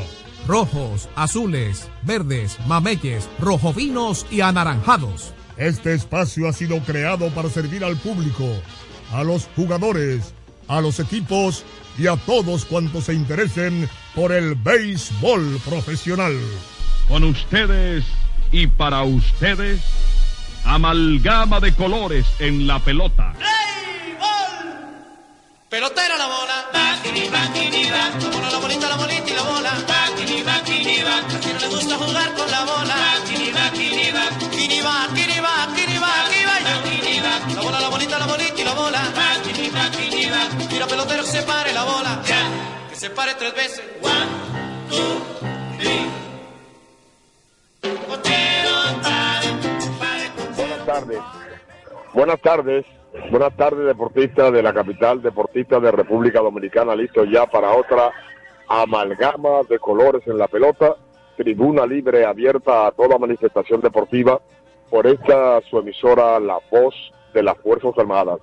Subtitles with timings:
[0.48, 5.34] Rojos, azules, verdes, mameyes, rojovinos y anaranjados.
[5.58, 8.48] Este espacio ha sido creado para servir al público,
[9.12, 10.32] a los jugadores,
[10.68, 11.62] a los equipos
[11.98, 16.34] y a todos cuantos se interesen por el béisbol profesional.
[17.08, 18.04] Con ustedes
[18.52, 19.82] y para ustedes,
[20.66, 23.32] amalgama de colores en la pelota.
[25.68, 26.56] Pelotera la bola.
[26.72, 28.10] Bakini, va.
[28.20, 29.72] La bola, la bolita, la bolita y la bola.
[29.86, 31.16] Bakini, bakini, va.
[31.18, 32.94] A quien no le gusta jugar con la bola.
[32.94, 34.24] Bakini, bakini, va.
[34.50, 36.56] Kini va, kini va, kini va, kini va.
[36.64, 37.54] Bakini, va.
[37.54, 39.00] La bola, la bolita, la bolita y la bola.
[39.16, 40.48] Bakini, bakini, va.
[40.70, 42.22] Mira pelotero que se pare la bola.
[42.26, 42.40] Ya.
[42.90, 43.82] Que se pare tres veces.
[44.02, 44.28] One,
[44.88, 45.22] two,
[45.78, 46.06] three.
[47.80, 47.96] Pare.
[48.06, 49.25] Buenas
[50.86, 51.20] tardes.
[52.14, 52.86] Buenas tardes.
[53.30, 58.12] Buenas tardes, deportistas de la capital, deportistas de República Dominicana, listos ya para otra
[58.68, 60.96] amalgama de colores en la pelota,
[61.36, 64.40] tribuna libre abierta a toda manifestación deportiva
[64.90, 66.94] por esta su emisora La Voz
[67.32, 68.38] de las Fuerzas Armadas.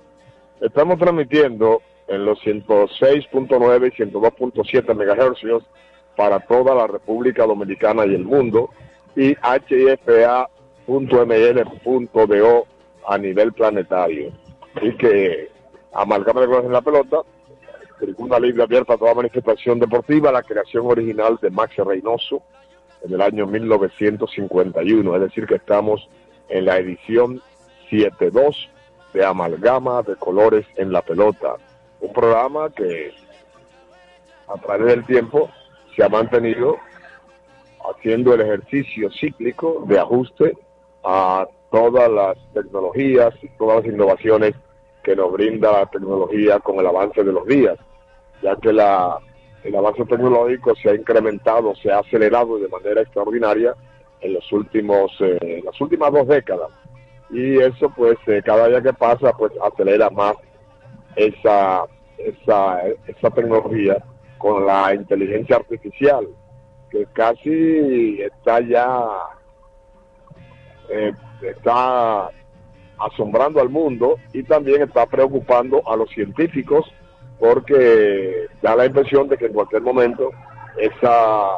[0.60, 5.64] Estamos transmitiendo en los 106.9 y 102.7 MHz
[6.16, 8.70] para toda la República Dominicana y el mundo
[9.16, 9.36] y
[10.86, 12.66] hifa.ml.do
[13.06, 14.32] a nivel planetario.
[14.74, 15.50] Así que
[15.92, 17.18] amalgama de colores en la pelota,
[17.98, 22.42] tribuna libre abierta a toda manifestación deportiva, la creación original de Max Reynoso
[23.02, 26.08] en el año 1951, es decir que estamos
[26.48, 27.40] en la edición
[27.90, 28.68] 7.2
[29.12, 31.54] de Amalgama de Colores en la Pelota,
[32.00, 33.12] un programa que
[34.48, 35.50] a través del tiempo
[35.94, 36.76] se ha mantenido
[37.90, 40.54] haciendo el ejercicio cíclico de ajuste
[41.04, 44.54] a todas las tecnologías y todas las innovaciones
[45.02, 47.78] que nos brinda la tecnología con el avance de los días,
[48.42, 49.18] ya que la,
[49.62, 53.74] el avance tecnológico se ha incrementado, se ha acelerado de manera extraordinaria
[54.20, 56.70] en los últimos, eh, las últimas dos décadas.
[57.30, 60.36] Y eso pues eh, cada día que pasa pues acelera más
[61.16, 61.84] esa,
[62.18, 64.02] esa, esa tecnología
[64.38, 66.28] con la inteligencia artificial,
[66.90, 69.08] que casi está ya
[70.88, 71.12] eh,
[71.42, 72.30] está
[72.98, 76.86] asombrando al mundo y también está preocupando a los científicos
[77.38, 80.30] porque da la impresión de que en cualquier momento
[80.78, 81.48] esa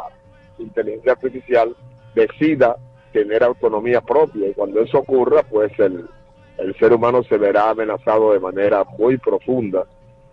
[0.59, 1.77] inteligencia artificial
[2.15, 2.77] decida
[3.13, 4.49] tener autonomía propia.
[4.49, 6.09] Y cuando eso ocurra pues el,
[6.59, 9.85] el ser humano se verá amenazado de manera muy profunda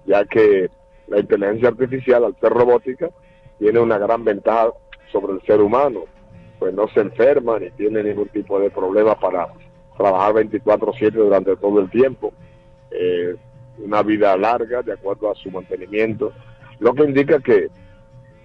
[0.05, 0.69] ya que
[1.07, 3.09] la inteligencia artificial al ser robótica
[3.59, 4.71] tiene una gran ventaja
[5.11, 6.05] sobre el ser humano
[6.63, 9.49] pues no se enferma ni tiene ningún tipo de problema para
[9.97, 12.31] trabajar 24/7 durante todo el tiempo,
[12.89, 13.35] eh,
[13.79, 16.31] una vida larga de acuerdo a su mantenimiento,
[16.79, 17.67] lo que indica que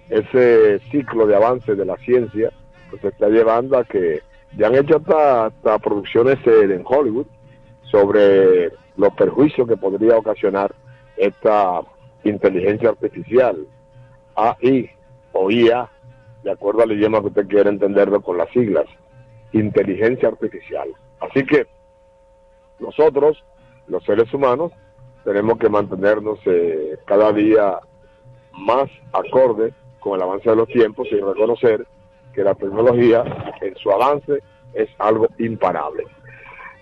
[0.09, 2.51] ese ciclo de avance de la ciencia
[2.89, 4.19] pues está llevando a que
[4.57, 7.27] ya han hecho hasta, producciones en Hollywood
[7.83, 10.75] sobre los perjuicios que podría ocasionar
[11.15, 11.79] esta
[12.25, 13.65] inteligencia artificial,
[14.35, 14.89] AI
[15.31, 15.89] o IA,
[16.43, 18.85] de acuerdo al idioma que usted quiera entenderlo con las siglas,
[19.51, 20.89] inteligencia artificial.
[21.19, 21.67] Así que
[22.79, 23.43] nosotros,
[23.87, 24.71] los seres humanos,
[25.23, 27.79] tenemos que mantenernos eh, cada día
[28.53, 31.85] más acorde con el avance de los tiempos y reconocer
[32.33, 33.23] que la tecnología
[33.61, 34.39] en su avance
[34.73, 36.05] es algo imparable.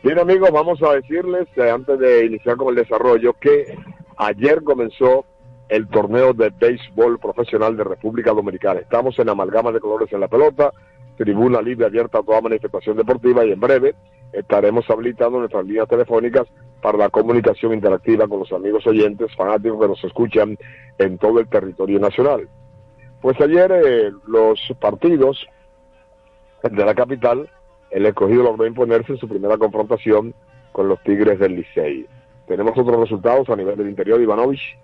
[0.04, 3.76] Bien amigos, vamos a decirles, eh, antes de iniciar con el desarrollo, que
[4.18, 5.26] ayer comenzó
[5.70, 8.80] el torneo de béisbol profesional de República Dominicana.
[8.80, 10.72] Estamos en amalgama de colores en la pelota,
[11.18, 13.96] tribuna libre abierta a toda manifestación deportiva y en breve
[14.32, 16.48] estaremos habilitando nuestras líneas telefónicas
[16.82, 20.58] para la comunicación interactiva con los amigos oyentes, fanáticos que nos escuchan
[20.98, 22.48] en todo el territorio nacional.
[23.22, 25.48] Pues ayer eh, los partidos
[26.64, 27.50] de la capital,
[27.90, 30.34] el escogido logró imponerse en su primera confrontación
[30.72, 32.06] con los Tigres del Licey.
[32.48, 34.78] Tenemos otros resultados a nivel del interior, Ivanovich.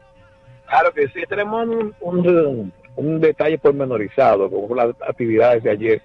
[0.68, 6.02] Claro que sí, tenemos un, un, un detalle pormenorizado, como las actividades de ayer.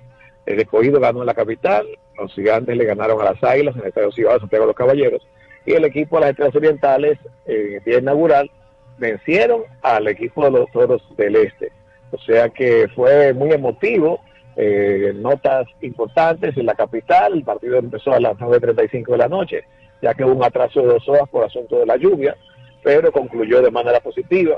[0.47, 3.89] El escogido ganó en la capital, los gigantes le ganaron a las águilas en el
[3.89, 5.27] Estadio Ciudad Santiago de los Caballeros,
[5.67, 8.51] y el equipo de las Estrellas Orientales, en el día inaugural,
[8.97, 11.71] vencieron al equipo de los Toros del Este.
[12.11, 14.21] O sea que fue muy emotivo,
[14.57, 19.65] eh, notas importantes en la capital, el partido empezó a las 9.35 de la noche,
[20.03, 22.37] ya que hubo un atraso de dos horas por asunto de la lluvia,
[22.83, 24.57] pero concluyó de manera positiva.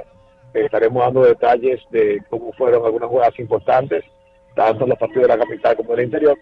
[0.53, 4.05] Estaremos dando detalles de cómo fueron algunas jugadas importantes,
[4.55, 6.37] tanto en los partidos de la capital como del interior,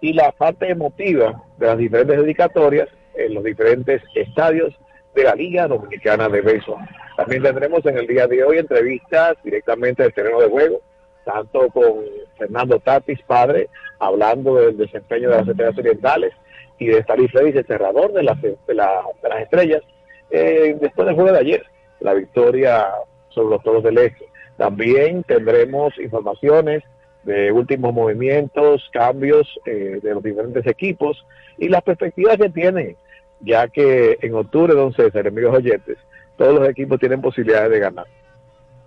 [0.00, 4.74] y la parte emotiva de las diferentes dedicatorias en los diferentes estadios
[5.14, 6.80] de la Liga Dominicana de Béisbol.
[7.16, 10.80] También tendremos en el día de hoy entrevistas directamente del terreno de juego,
[11.24, 12.04] tanto con
[12.36, 16.32] Fernando Tatis, padre, hablando del desempeño de las estrellas orientales,
[16.78, 19.82] y de Stalin Fredis, el cerrador de las, de, la, de las estrellas,
[20.30, 21.64] eh, después del juego de ayer,
[22.00, 22.86] la victoria
[23.28, 24.26] sobre los toros del este.
[24.56, 26.82] También tendremos informaciones
[27.24, 31.24] de últimos movimientos, cambios eh, de los diferentes equipos
[31.58, 32.96] y las perspectivas que tienen,
[33.40, 35.98] ya que en octubre, don César, amigos oyentes,
[36.36, 38.06] todos los equipos tienen posibilidades de ganar.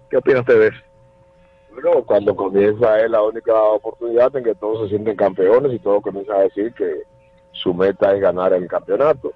[0.10, 0.78] ¿Qué opina usted de eso?
[1.72, 6.02] Bueno, cuando comienza es la única oportunidad en que todos se sienten campeones y todos
[6.02, 7.04] comienzan a decir que
[7.52, 9.34] su meta es ganar el campeonato.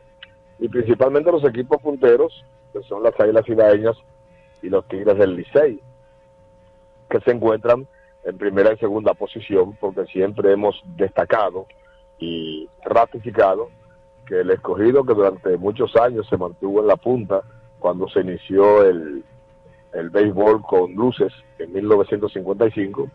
[0.61, 3.97] Y principalmente los equipos punteros, que son las Águilas Ibaeñas
[4.61, 5.81] y los Tigres del Licey,
[7.09, 7.87] que se encuentran
[8.23, 11.65] en primera y segunda posición, porque siempre hemos destacado
[12.19, 13.69] y ratificado
[14.27, 17.41] que el escogido que durante muchos años se mantuvo en la punta
[17.79, 19.23] cuando se inició el,
[19.93, 23.09] el béisbol con luces en 1955,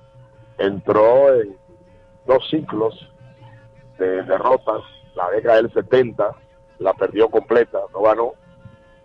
[0.58, 1.56] entró en
[2.26, 3.08] dos ciclos
[4.00, 4.82] de derrotas,
[5.14, 6.45] la década del 70
[6.78, 8.32] la perdió completa, no ganó,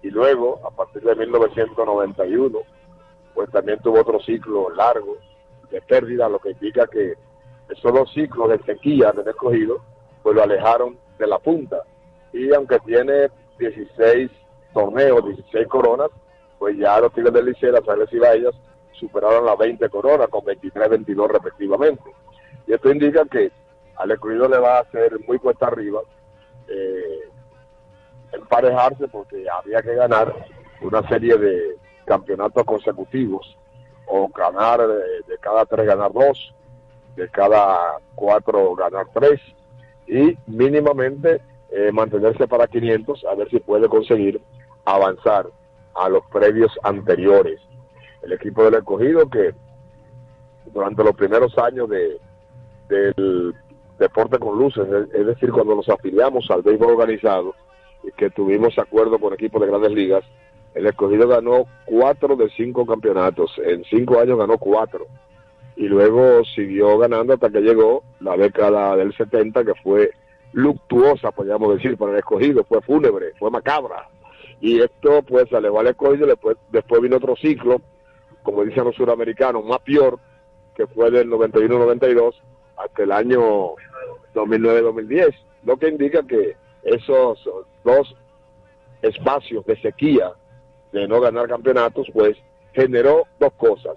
[0.02, 2.60] y luego a partir de 1991
[3.34, 5.18] pues también tuvo otro ciclo largo
[5.70, 7.14] de pérdida, lo que indica que
[7.70, 9.78] esos dos ciclos de sequía del escogido
[10.22, 11.84] pues lo alejaron de la punta
[12.34, 13.30] y aunque tiene
[13.60, 14.32] 16
[14.74, 16.10] torneos, 16 coronas,
[16.58, 18.56] pues ya los Tigres del Liceo, las Águilas Ibaeñas
[18.94, 22.04] superaron las 20 coronas con 23, 22 respectivamente.
[22.68, 23.52] Y esto indica que
[23.96, 26.02] al escogido le va a hacer muy cuesta arriba
[26.68, 27.30] eh,
[28.34, 30.34] emparejarse porque había que ganar
[30.82, 31.76] una serie de
[32.06, 33.58] campeonatos consecutivos
[34.08, 36.54] o ganar de, de cada tres ganar dos,
[37.16, 39.40] de cada cuatro ganar tres
[40.08, 41.42] y mínimamente
[41.72, 44.42] eh, mantenerse para 500 a ver si puede conseguir
[44.84, 45.48] avanzar
[45.96, 47.62] a los previos anteriores.
[48.22, 49.54] El equipo del escogido que
[50.74, 52.20] durante los primeros años de,
[52.90, 53.56] del
[54.00, 57.56] deporte con luces, es, decir, cuando nos afiliamos al béisbol organizado
[58.18, 60.24] que tuvimos acuerdo con equipos de grandes ligas,
[60.74, 65.08] el escogido ganó cuatro de cinco campeonatos, en cinco años ganó cuatro
[65.76, 70.12] y luego siguió ganando hasta que llegó la década del 70 que fue
[70.54, 74.10] luctuosa, podríamos decir, para el escogido, fue fúnebre, fue macabra.
[74.60, 77.82] Y esto pues se alejó al escogido, después, después vino otro ciclo,
[78.44, 80.20] como dicen los suramericanos, más peor,
[80.76, 82.36] que fue del 91-92
[82.78, 83.42] hasta el año
[84.34, 87.40] 2009-2010, lo que indica que esos
[87.84, 88.16] dos
[89.02, 90.32] espacios de sequía
[90.92, 92.38] de no ganar campeonatos, pues
[92.74, 93.96] generó dos cosas.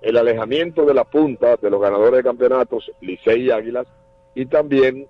[0.00, 3.86] El alejamiento de la punta de los ganadores de campeonatos, Licey y Águilas,
[4.34, 5.06] y también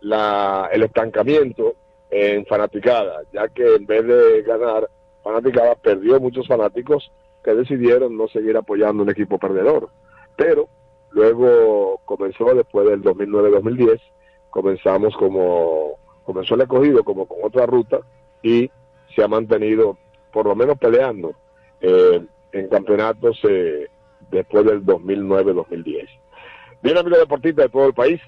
[0.00, 1.74] la, el estancamiento
[2.10, 4.88] en fanaticada, ya que en vez de ganar
[5.22, 7.10] fanaticada, perdió muchos fanáticos
[7.42, 9.88] que decidieron no seguir apoyando un equipo perdedor.
[10.36, 10.68] Pero
[11.10, 14.00] luego comenzó, después del 2009-2010,
[14.50, 18.00] comenzamos como, comenzó el escogido como con otra ruta
[18.42, 18.70] y
[19.14, 19.96] se ha mantenido
[20.32, 21.34] por lo menos peleando
[21.80, 23.88] eh, en campeonatos eh,
[24.30, 26.08] después del 2009-2010.
[26.82, 28.20] Bien, amigos deportistas de todo el país,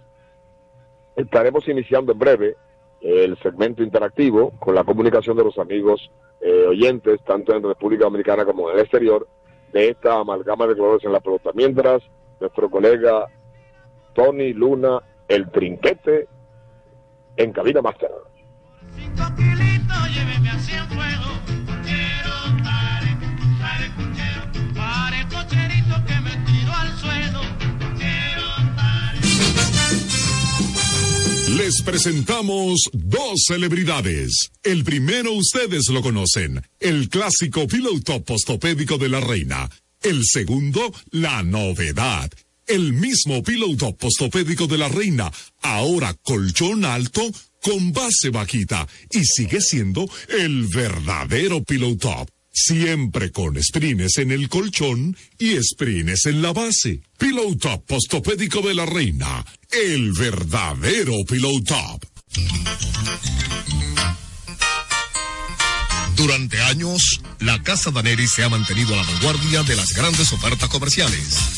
[1.16, 2.56] estaremos iniciando en breve
[3.00, 8.44] el segmento interactivo con la comunicación de los amigos eh, oyentes, tanto en República Dominicana
[8.44, 9.26] como en el exterior,
[9.72, 11.50] de esta amalgama de colores en la pelota.
[11.54, 12.02] Mientras,
[12.40, 13.26] nuestro colega
[14.14, 16.26] Tony Luna, el trinquete,
[17.38, 17.99] en cabina pare.
[31.57, 34.50] Les presentamos dos celebridades.
[34.62, 39.68] El primero ustedes lo conocen, el clásico piloto postopédico de la reina.
[40.02, 42.30] El segundo, la novedad.
[42.68, 45.32] El mismo piloto postopédico de la reina,
[45.62, 47.22] ahora colchón alto
[47.62, 52.28] con base bajita y sigue siendo el verdadero pillow top.
[52.52, 57.00] Siempre con sprines en el colchón y sprines en la base.
[57.16, 62.04] Pillow top postopédico de la reina, el verdadero pillow top.
[66.16, 70.68] Durante años, la Casa Daneri se ha mantenido a la vanguardia de las grandes ofertas
[70.68, 71.57] comerciales.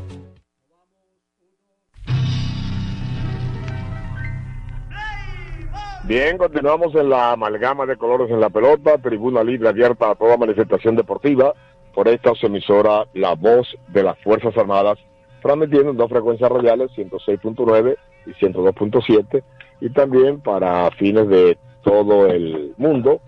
[6.03, 10.35] Bien, continuamos en la amalgama de colores en la pelota, tribuna libre abierta a toda
[10.35, 11.53] manifestación deportiva.
[11.93, 14.97] Por esta emisora La Voz de las Fuerzas Armadas,
[15.43, 19.43] transmitiendo en dos frecuencias radiales, 106.9 y 102.7,
[19.79, 23.21] y también para fines de todo el mundo,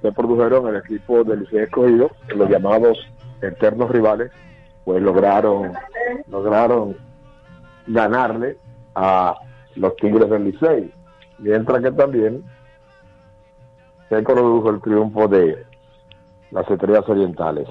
[0.03, 2.99] se produjeron el equipo del Liceo Escogido, los llamados
[3.41, 4.33] eternos rivales,
[4.85, 5.73] pues lograron,
[6.29, 6.97] lograron
[7.87, 8.59] ganarle
[8.97, 9.37] a
[9.77, 10.93] los Tigres del Licey.
[11.39, 12.43] Mientras que también
[14.09, 15.65] se produjo el triunfo de
[16.51, 17.69] las Estrellas Orientales.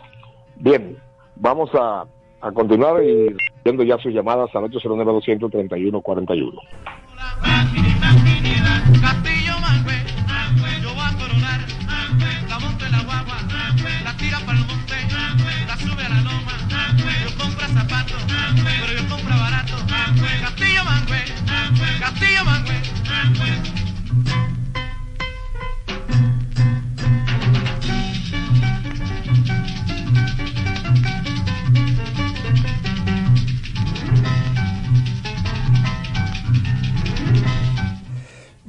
[0.56, 0.98] Bien,
[1.36, 2.06] vamos a,
[2.40, 6.62] a continuar y viendo ya sus llamadas al 809 231 41.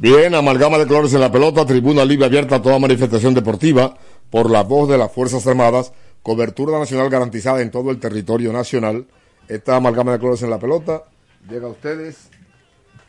[0.06, 3.98] Bien, amalgama de colores en la pelota, tribuna libre abierta a toda manifestación deportiva
[4.30, 9.08] por la voz de las Fuerzas Armadas, cobertura nacional garantizada en todo el territorio nacional.
[9.48, 11.02] Esta amalgama de colores en la pelota
[11.50, 12.28] llega a ustedes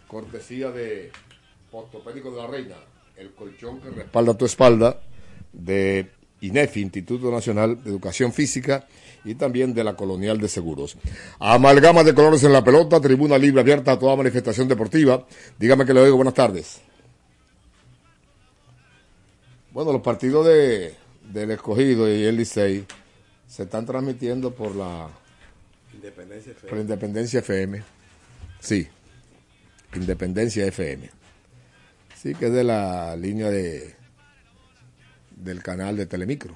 [0.07, 1.11] cortesía de
[1.71, 2.77] Ortopédico de la Reina,
[3.15, 4.99] el colchón que respalda tu espalda,
[5.53, 6.09] de
[6.41, 8.87] INEFI, Instituto Nacional de Educación Física,
[9.23, 10.97] y también de la Colonial de Seguros.
[11.37, 15.27] Amalgama de colores en la pelota, tribuna libre abierta a toda manifestación deportiva.
[15.59, 16.86] Dígame que le oigo, buenas tardes.
[19.77, 22.87] Bueno, los partidos de, del escogido y el Licey
[23.45, 25.07] se están transmitiendo por la
[25.93, 26.69] Independencia FM.
[26.71, 27.83] por Independencia FM.
[28.59, 28.87] Sí,
[29.93, 31.11] Independencia FM.
[32.15, 33.93] Sí, que es de la línea de
[35.35, 36.55] del canal de Telemicro.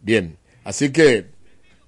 [0.00, 1.26] Bien, así que,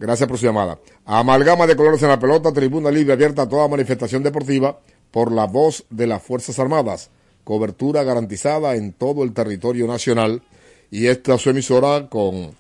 [0.01, 0.81] gracias por su llamada.
[1.05, 4.81] Amalgama de colores en la pelota, tribuna libre abierta a toda manifestación deportiva
[5.13, 7.13] por la voz de las Fuerzas Armadas.
[7.45, 10.43] Cobertura garantizada en todo el territorio nacional.
[10.91, 12.53] Y esta es su emisora con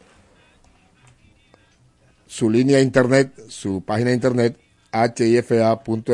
[2.26, 4.59] su línea internet, su página de internet,
[4.93, 6.12] hifa.mil.do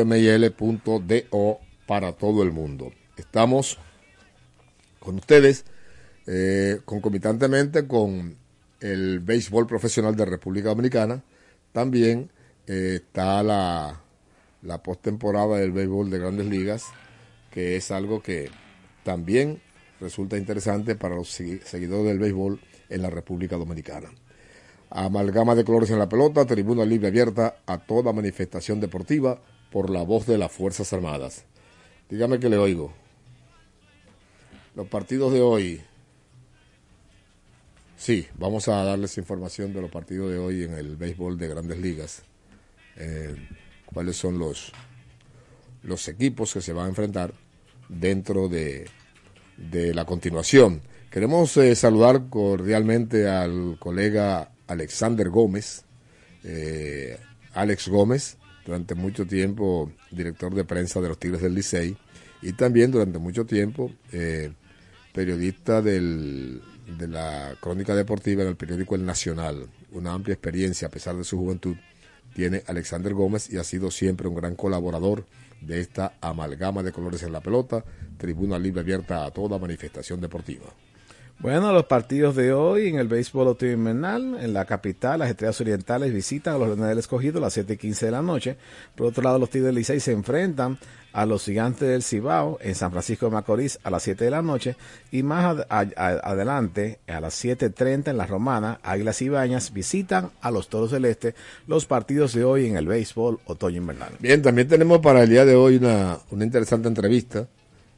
[1.87, 2.91] para todo el mundo.
[3.17, 3.77] Estamos
[4.99, 5.65] con ustedes
[6.27, 8.35] eh, concomitantemente con
[8.79, 11.23] el béisbol profesional de República Dominicana.
[11.71, 12.29] También
[12.67, 13.99] eh, está la,
[14.61, 16.85] la postemporada del béisbol de grandes ligas,
[17.51, 18.49] que es algo que
[19.03, 19.61] también
[19.99, 24.09] resulta interesante para los segui- seguidores del béisbol en la República Dominicana.
[24.89, 29.41] Amalgama de colores en la pelota, tribuna libre abierta a toda manifestación deportiva
[29.71, 31.45] por la voz de las Fuerzas Armadas.
[32.09, 32.93] Dígame que le oigo.
[34.75, 35.81] Los partidos de hoy.
[37.95, 41.77] Sí, vamos a darles información de los partidos de hoy en el béisbol de grandes
[41.77, 42.23] ligas.
[42.97, 43.35] Eh,
[43.93, 44.73] cuáles son los,
[45.83, 47.33] los equipos que se van a enfrentar
[47.91, 48.87] dentro de,
[49.57, 50.81] de la continuación.
[51.11, 55.83] Queremos eh, saludar cordialmente al colega Alexander Gómez,
[56.43, 57.19] eh,
[57.53, 61.97] Alex Gómez, durante mucho tiempo director de prensa de los Tigres del Licey
[62.41, 64.53] y también durante mucho tiempo eh,
[65.13, 66.59] periodista de
[67.07, 69.67] la crónica deportiva en el periódico El Nacional.
[69.91, 71.75] Una amplia experiencia a pesar de su juventud
[72.33, 75.25] tiene Alexander Gómez y ha sido siempre un gran colaborador
[75.61, 77.83] de esta amalgama de colores en la pelota,
[78.17, 80.65] tribuna libre abierta a toda manifestación deportiva.
[81.41, 86.13] Bueno, los partidos de hoy en el béisbol invernal, en la capital, las estrellas orientales
[86.13, 88.57] visitan a los Leones del Escogido a las 7 y 15 de la noche.
[88.95, 90.77] Por otro lado, los Tigres del Licey se enfrentan
[91.13, 94.43] a los Gigantes del Cibao en San Francisco de Macorís a las 7 de la
[94.43, 94.75] noche.
[95.11, 100.51] Y más ad- adelante, a las 7.30 en la Romana, Águilas y Bañas visitan a
[100.51, 101.33] los Toros del Este
[101.65, 104.13] los partidos de hoy en el béisbol otoño invernal.
[104.19, 107.47] Bien, también tenemos para el día de hoy una, una interesante entrevista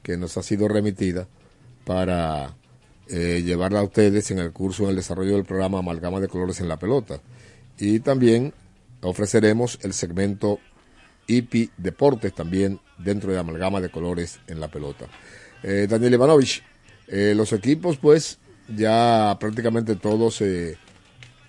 [0.02, 1.28] que nos ha sido remitida
[1.84, 2.56] para
[3.10, 6.60] eh, llevarla a ustedes en el curso en el desarrollo del programa Amalgama de Colores
[6.60, 7.20] en la Pelota.
[7.78, 8.54] Y también
[9.02, 10.60] ofreceremos el segmento
[11.28, 15.06] IPI Deportes también dentro de Amalgama de Colores en la Pelota.
[15.64, 16.64] Eh, Daniel Ivanovich,
[17.08, 20.78] eh, los equipos pues ya prácticamente todos eh,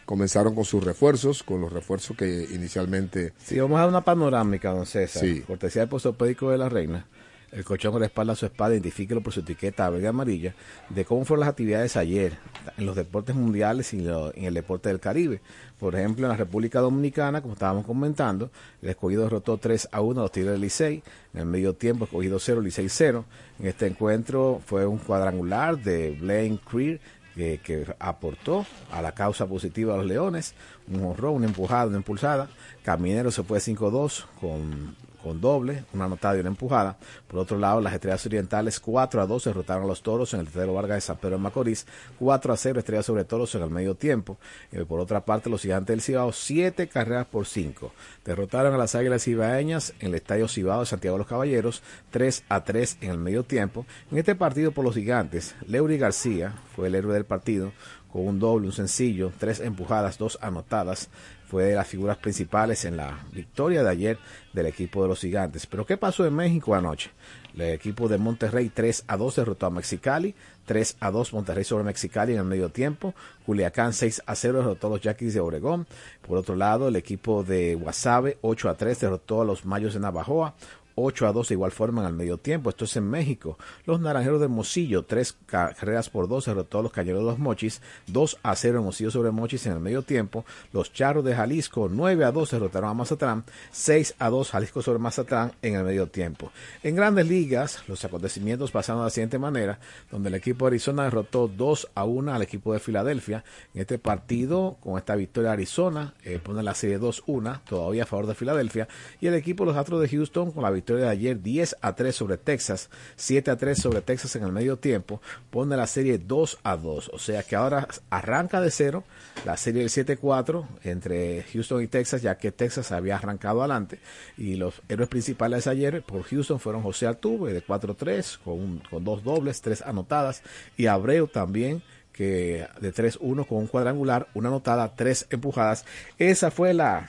[0.04, 4.70] comenzaron con sus refuerzos, con los refuerzos que inicialmente Sí, vamos a dar una panorámica,
[4.70, 5.22] don César.
[5.22, 5.40] Sí.
[5.40, 7.06] Cortesía del postopédico de la reina.
[7.54, 10.56] El colchón respalda su espada, identifíquelo por su etiqueta verde amarilla,
[10.88, 12.36] de cómo fueron las actividades ayer
[12.76, 15.40] en los deportes mundiales y en el deporte del Caribe.
[15.78, 18.50] Por ejemplo, en la República Dominicana, como estábamos comentando,
[18.82, 21.04] el escogido derrotó 3 a 1 a los Tigres del Licey.
[21.32, 23.24] En el medio tiempo, escogido 0, Licey 0.
[23.60, 27.00] En este encuentro fue un cuadrangular de Blaine Creer
[27.34, 30.54] que, aportó a la causa positiva de los Leones,
[30.88, 32.48] un honrón, una empujada, una impulsada.
[32.82, 36.98] Caminero se fue 5-2 con, con doble, una anotada y una empujada.
[37.26, 40.46] Por otro lado, las Estrellas Orientales 4 a 2 derrotaron a los Toros en el
[40.46, 41.86] tercero Vargas de San Pedro de Macorís,
[42.18, 44.36] 4 a 0 Estrellas sobre Toros en el medio tiempo.
[44.70, 47.90] Eh, por otra parte, los Gigantes del Cibao 7 carreras por 5.
[48.22, 52.44] Derrotaron a las Águilas Cibaeñas en el Estadio Cibao de Santiago de los Caballeros 3
[52.50, 53.86] a 3 en el medio tiempo.
[54.12, 57.72] En este partido por los Gigantes, Leury García fue el héroe del partido
[58.14, 61.08] con un doble, un sencillo, tres empujadas, dos anotadas.
[61.54, 64.18] Fue de las figuras principales en la victoria de ayer
[64.52, 65.68] del equipo de los gigantes.
[65.68, 67.12] Pero ¿qué pasó en México anoche?
[67.54, 70.34] El equipo de Monterrey 3 a 2 derrotó a Mexicali,
[70.66, 73.14] 3 a 2 Monterrey sobre Mexicali en el medio tiempo,
[73.46, 75.86] Culiacán 6 a 0 derrotó a los Yaquis de Obregón.
[76.26, 80.00] Por otro lado, el equipo de Guasave 8 a 3 derrotó a los Mayos de
[80.00, 80.56] Navajoa.
[80.94, 82.70] 8 a 2 de igual forma el medio tiempo.
[82.70, 83.58] Esto es en México.
[83.86, 87.80] Los Naranjeros de Mosillo, 3 carreras por 2 derrotó a los Cañeros de los Mochis.
[88.06, 90.44] 2 a 0 en Mosillo sobre Mochis en el medio tiempo.
[90.72, 93.44] Los Charros de Jalisco, 9 a 2 derrotaron a Mazatlán.
[93.72, 96.52] 6 a 2 Jalisco sobre Mazatlán en el medio tiempo.
[96.82, 99.78] En grandes ligas, los acontecimientos pasaron de la siguiente manera,
[100.10, 103.44] donde el equipo de Arizona derrotó 2 a 1 al equipo de Filadelfia.
[103.74, 108.26] En este partido, con esta victoria Arizona, eh, pone la serie 2-1, todavía a favor
[108.26, 108.88] de Filadelfia.
[109.20, 111.94] Y el equipo de los Astros de Houston, con la victoria de ayer 10 a
[111.94, 115.20] 3 sobre Texas, 7 a 3 sobre Texas en el medio tiempo,
[115.50, 117.10] pone la serie 2 a 2.
[117.12, 119.04] O sea que ahora arranca de cero
[119.44, 123.98] la serie del 7-4 entre Houston y Texas, ya que Texas había arrancado adelante.
[124.36, 129.24] Y los héroes principales ayer por Houston fueron José Altuve de 4-3, con, con dos
[129.24, 130.42] dobles, tres anotadas,
[130.76, 135.84] y Abreu también que de 3-1 con un cuadrangular, una anotada, tres empujadas.
[136.16, 137.08] Esa fue la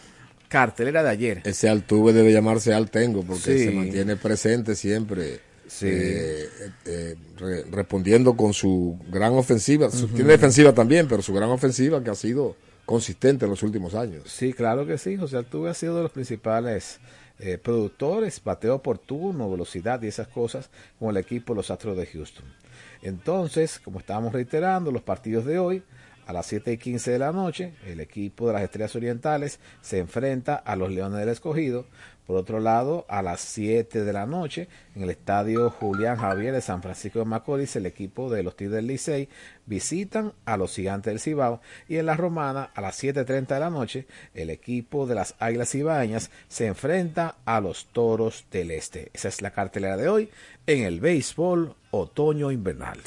[0.59, 1.41] cartelera de ayer.
[1.43, 3.59] Ese Altuve debe llamarse Altengo porque Sí.
[3.65, 5.87] se mantiene presente siempre Sí.
[5.89, 6.45] eh,
[6.85, 9.89] eh, re- respondiendo con su gran ofensiva.
[9.89, 14.23] Tiene defensiva también, pero su gran ofensiva que ha sido consistente en los últimos años.
[14.27, 15.17] Sí, claro que sí.
[15.17, 16.99] José Altuve ha sido de los principales
[17.39, 22.45] eh, productores, bateo oportuno, velocidad y esas cosas con el equipo los Astros de Houston.
[23.01, 25.83] Entonces, como estábamos reiterando, los partidos de hoy,
[26.25, 29.99] a las 7 y 15 de la noche, el equipo de las Estrellas Orientales se
[29.99, 31.85] enfrenta a los Leones del Escogido.
[32.25, 36.61] Por otro lado, a las 7 de la noche, en el estadio Julián Javier de
[36.61, 39.29] San Francisco de Macorís, el equipo de los Tigres del Licey
[39.67, 41.61] visitan a los Gigantes del Cibao.
[41.87, 45.69] Y en la Romana, a las 7.30 de la noche, el equipo de las Águilas
[45.69, 49.11] Cibaeñas se enfrenta a los Toros del Este.
[49.13, 50.29] Esa es la cartelera de hoy
[50.65, 52.97] en el béisbol otoño-invernal.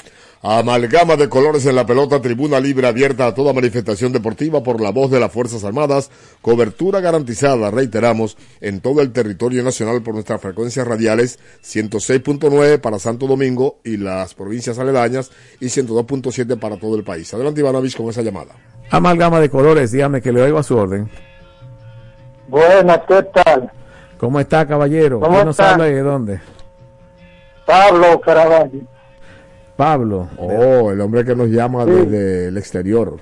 [0.41, 4.91] Amalgama de colores en la pelota, tribuna libre abierta a toda manifestación deportiva por la
[4.91, 6.09] voz de las Fuerzas Armadas,
[6.41, 13.27] cobertura garantizada, reiteramos, en todo el territorio nacional por nuestras frecuencias radiales 106.9 para Santo
[13.27, 17.33] Domingo y las provincias aledañas y 102.7 para todo el país.
[17.33, 18.55] Adelante Ivanovich con esa llamada.
[18.91, 21.09] Amalgama de colores, dígame que le oigo a su orden.
[22.47, 23.71] Buenas, ¿qué tal?
[24.17, 25.19] ¿Cómo está, caballero?
[25.19, 26.39] ¿Cómo ¿Quién nos habla y de dónde?
[27.69, 28.79] Pablo Caraballo.
[29.75, 30.27] Pablo.
[30.37, 31.91] Oh, el hombre que nos llama Sí.
[31.91, 33.17] desde el exterior.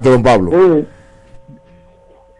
[0.00, 0.50] Don Pablo.
[0.50, 0.86] Sí.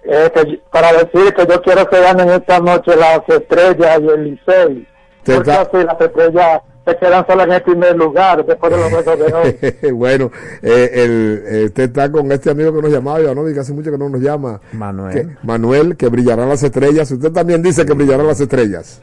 [0.09, 4.25] Eh, que- para decir que yo quiero que ganen esta noche las estrellas y el
[4.25, 4.89] Licey.
[5.25, 8.89] Porque está- así las estrellas se quedan solo en el primer lugar después de los
[8.91, 9.93] juegos de hoy.
[9.93, 10.31] bueno,
[10.63, 13.91] eh, el, eh, usted está con este amigo que nos llamaba, Ivanovic, que hace mucho
[13.91, 14.61] que no nos llama.
[14.73, 15.13] Manuel.
[15.15, 17.11] Que- Manuel, que brillarán las estrellas.
[17.11, 19.03] Usted también dice que brillarán las estrellas.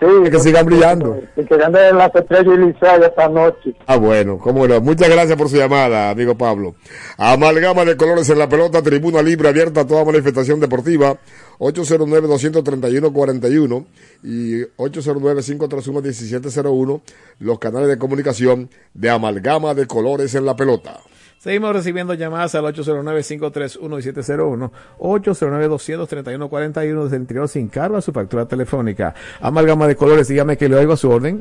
[0.00, 1.20] Sí, que sigan brillando.
[1.36, 2.70] Y que ganen las estrellas y
[3.04, 3.74] esta noche.
[3.86, 4.80] Ah, bueno, cómo no.
[4.80, 6.74] Muchas gracias por su llamada, amigo Pablo.
[7.18, 11.18] Amalgama de colores en la pelota, tribuna libre abierta a toda manifestación deportiva.
[11.58, 13.84] 809-231-41
[14.22, 17.02] y 809-531-1701,
[17.40, 21.00] los canales de comunicación de Amalgama de colores en la pelota.
[21.40, 29.14] Seguimos recibiendo llamadas al 809-531-1701, 809-231-41 desde el interior sin cargo a su factura telefónica.
[29.40, 31.38] Amalgama de colores, dígame que le oigo a su orden.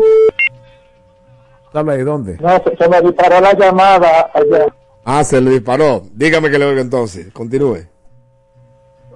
[1.74, 2.38] ¿Habla de dónde?
[2.40, 4.74] No, se, se me disparó la llamada allá.
[5.04, 6.04] Ah, se le disparó.
[6.14, 7.34] Dígame que le oigo entonces.
[7.34, 7.80] Continúe.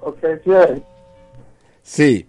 [0.02, 0.52] Ok, sí.
[1.82, 2.28] Sí.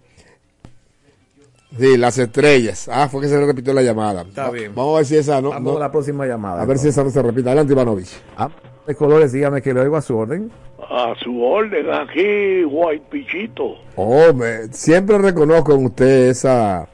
[1.78, 2.88] Sí, las estrellas.
[2.90, 4.22] Ah, fue que se le repitió la llamada.
[4.22, 4.72] Está Va- bien.
[4.74, 5.50] Vamos a ver si esa no.
[5.50, 6.62] Vamos no- a la próxima llamada.
[6.62, 7.48] a ver si esa no se repite.
[7.48, 8.10] Adelante, Ivanovich.
[8.36, 8.48] Ah,
[8.86, 10.50] de colores, dígame que le oigo a su orden.
[10.78, 13.74] A su orden, aquí, White Pichito.
[13.96, 16.88] Oh, me- siempre reconozco en usted esa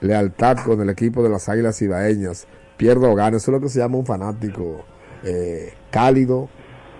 [0.00, 2.46] lealtad con el equipo de las Águilas Ibaeñas.
[2.76, 3.36] Pierdo o gano.
[3.36, 4.84] Eso es lo que se llama un fanático
[5.24, 6.48] eh, cálido,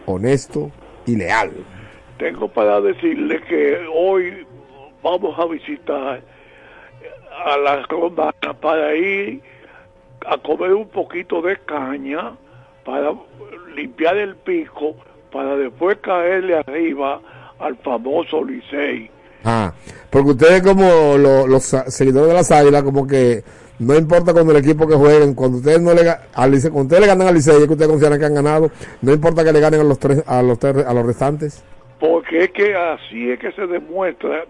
[0.07, 0.71] honesto
[1.07, 1.53] y leal.
[2.19, 4.47] Tengo para decirle que hoy
[5.03, 6.23] vamos a visitar
[7.45, 9.41] a la romana para ir
[10.27, 12.33] a comer un poquito de caña,
[12.85, 13.13] para
[13.75, 14.95] limpiar el pico,
[15.33, 17.21] para después caerle arriba
[17.59, 19.11] al famoso Licey.
[19.45, 19.73] Ah,
[20.11, 23.43] porque ustedes como lo- los seguidores de las Águilas, como que
[23.79, 26.03] no importa cuando el equipo que jueguen, cuando ustedes no le
[26.35, 28.71] al Licey- cuando ustedes le ganan al Licey, es que ustedes consideran que han ganado,
[29.01, 31.65] no importa que le ganen a los tres, a los tres- a los restantes.
[31.99, 34.45] Porque es que así es que se demuestra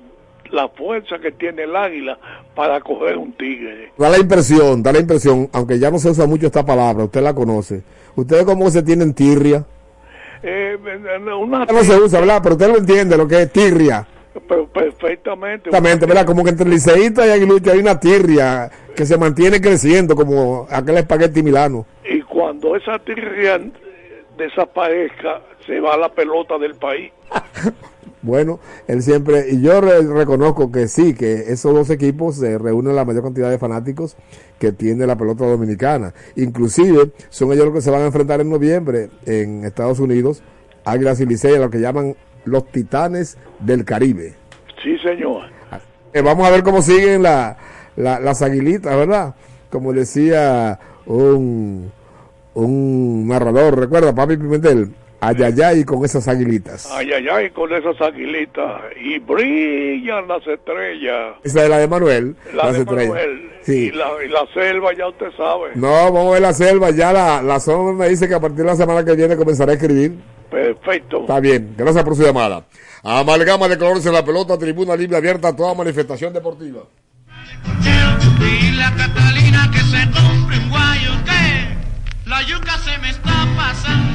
[0.53, 2.19] la fuerza que tiene el águila
[2.55, 3.93] para coger un tigre.
[3.97, 7.23] Da la impresión, da la impresión, aunque ya no se usa mucho esta palabra, usted
[7.23, 7.83] la conoce.
[8.17, 9.65] Ustedes como que se tienen tirria.
[10.43, 10.77] Eh,
[11.39, 12.41] una no se usa, ¿verdad?
[12.43, 14.07] Pero usted lo entiende, lo que es tirria.
[14.49, 15.69] Pero perfectamente.
[15.69, 16.25] Exactamente, ¿verdad?
[16.25, 20.99] Como que entre liceísta y aguilucho hay una tirria que se mantiene creciendo, como aquel
[20.99, 21.87] espagueti milano.
[22.05, 23.61] Y cuando esa tirria
[24.37, 27.13] desaparezca, se va la pelota del país.
[28.23, 32.95] Bueno, él siempre, y yo re- reconozco que sí, que esos dos equipos se reúnen
[32.95, 34.15] la mayor cantidad de fanáticos
[34.59, 36.13] que tiene la pelota dominicana.
[36.37, 40.43] Inclusive, son ellos los que se van a enfrentar en noviembre en Estados Unidos,
[40.85, 44.35] Águilas y Licey, a lo que llaman los Titanes del Caribe.
[44.83, 45.45] Sí, señor.
[46.13, 47.57] Eh, vamos a ver cómo siguen la,
[47.97, 49.35] la- las aguilitas, ¿verdad?
[49.71, 51.91] Como decía un,
[52.55, 56.91] un narrador, recuerda, Papi Pimentel, ayayay con esas aguilitas.
[56.93, 58.83] Ay, ay, ay, con esas aguilitas.
[59.03, 61.37] Y brillan las estrellas.
[61.45, 63.09] Esa es la de Manuel, La las de estrellas.
[63.09, 63.51] Manuel.
[63.63, 63.87] Sí.
[63.87, 65.71] Y, la, y la selva, ya usted sabe.
[65.75, 68.61] No, vamos a ver la selva, ya la, la zona me dice que a partir
[68.61, 70.15] de la semana que viene comenzará a escribir.
[70.51, 71.21] Perfecto.
[71.21, 72.65] Está bien, gracias por su llamada.
[73.03, 76.81] Amalgama de colores en la pelota, tribuna libre abierta a toda manifestación deportiva.
[78.41, 84.10] Y la Catalina que se compre un guayo que la yuca se me está pasando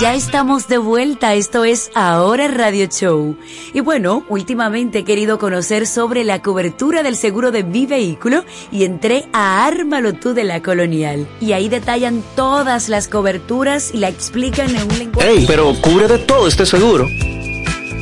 [0.00, 3.36] Ya estamos de vuelta, esto es Ahora Radio Show.
[3.74, 8.84] Y bueno, últimamente he querido conocer sobre la cobertura del seguro de mi vehículo y
[8.84, 11.28] entré a Ármalo tú de la Colonial.
[11.38, 15.30] Y ahí detallan todas las coberturas y la explican en un lenguaje.
[15.32, 17.06] Ey, pero cubre de todo este seguro.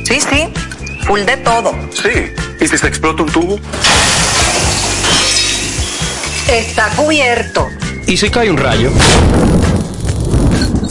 [0.05, 0.47] Sí, sí,
[1.05, 1.73] full de todo.
[1.91, 2.31] Sí.
[2.61, 3.59] ¿Y si se explota un tubo?
[6.49, 7.67] Está cubierto.
[8.07, 8.89] ¿Y si cae un rayo?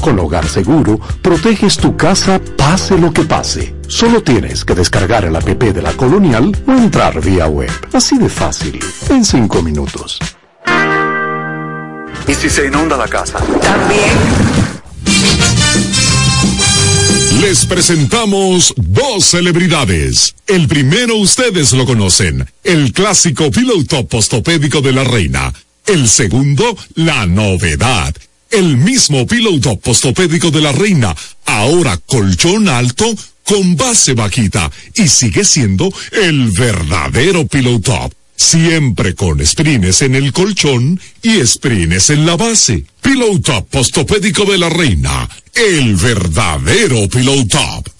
[0.00, 3.74] Con Hogar Seguro, proteges tu casa pase lo que pase.
[3.86, 7.70] Solo tienes que descargar el app de la Colonial o entrar vía web.
[7.92, 10.18] Así de fácil, en 5 minutos.
[12.26, 13.38] ¿Y si se inunda la casa?
[13.38, 14.60] También.
[17.40, 20.34] Les presentamos dos celebridades.
[20.46, 25.52] El primero ustedes lo conocen, el clásico piloto postopédico de la reina.
[25.86, 28.14] El segundo, la novedad.
[28.50, 31.14] El mismo piloto postopédico de la reina,
[31.46, 33.06] ahora colchón alto
[33.44, 37.80] con base bajita y sigue siendo el verdadero pillow.
[38.34, 42.84] Siempre con sprines en el colchón y sprines en la base.
[43.02, 45.28] Pillow top postopédico de la reina.
[45.54, 47.99] El verdadero pillow top.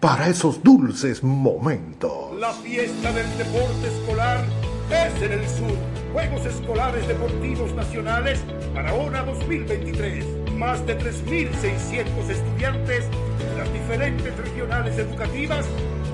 [0.00, 2.36] para esos dulces momentos.
[2.38, 4.44] La fiesta del deporte escolar
[4.90, 5.76] es en el sur.
[6.12, 8.40] Juegos Escolares Deportivos Nacionales
[8.74, 10.24] Barahona 2023.
[10.52, 15.66] Más de 3.600 estudiantes de las diferentes regionales educativas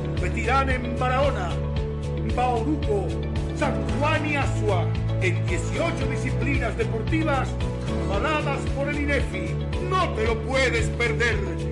[0.06, 1.50] competirán en Barahona,
[2.34, 3.06] Bauruco,
[3.56, 4.86] San Juan y Asua
[5.20, 7.48] en 18 disciplinas deportivas
[8.06, 9.54] avaladas por el INEFI.
[9.88, 11.71] No te lo puedes perder.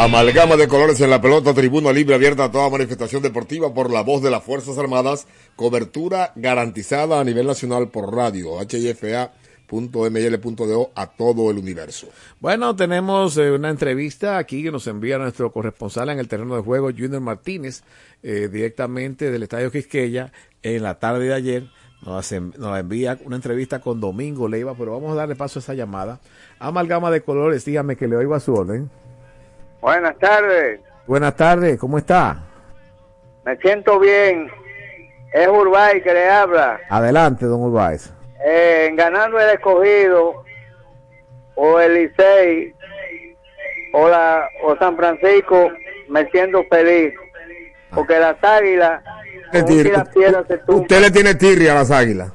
[0.00, 4.02] Amalgama de colores en la pelota, tribuna libre abierta a toda manifestación deportiva por la
[4.02, 9.32] voz de las Fuerzas Armadas, cobertura garantizada a nivel nacional por radio, hifa.ml.do
[10.94, 12.06] a todo el universo.
[12.38, 16.62] Bueno, tenemos eh, una entrevista aquí que nos envía nuestro corresponsal en el terreno de
[16.62, 17.82] juego, Junior Martínez,
[18.22, 20.30] eh, directamente del Estadio Quisqueya,
[20.62, 21.64] en la tarde de ayer.
[22.02, 26.20] Nos envía una entrevista con Domingo Leiva, pero vamos a darle paso a esa llamada.
[26.60, 28.88] Amalgama de colores, dígame que le oigo a su orden.
[29.80, 32.38] Buenas tardes, Buenas tardes, ¿cómo está?
[33.44, 34.50] me siento bien.
[35.32, 36.80] Es Urbay que le habla.
[36.90, 38.10] Adelante, don Urbáez.
[38.44, 40.44] Eh, en ganando el escogido,
[41.54, 42.74] o el Licey,
[43.94, 45.70] o, la, o San Francisco,
[46.08, 47.14] me siento feliz.
[47.94, 49.02] Porque las águilas,
[49.50, 50.82] se tumban.
[50.82, 52.30] Usted le tiene tirria a las águilas.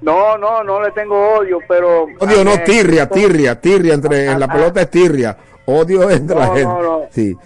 [0.00, 2.04] No, no, no le tengo odio, pero.
[2.20, 3.94] Odio no, tirria, tirria, tirria.
[3.94, 5.36] Entre, en la pelota es tirria.
[5.66, 6.64] Odio entre la No, gente.
[6.68, 7.06] no, no.
[7.10, 7.36] Sí.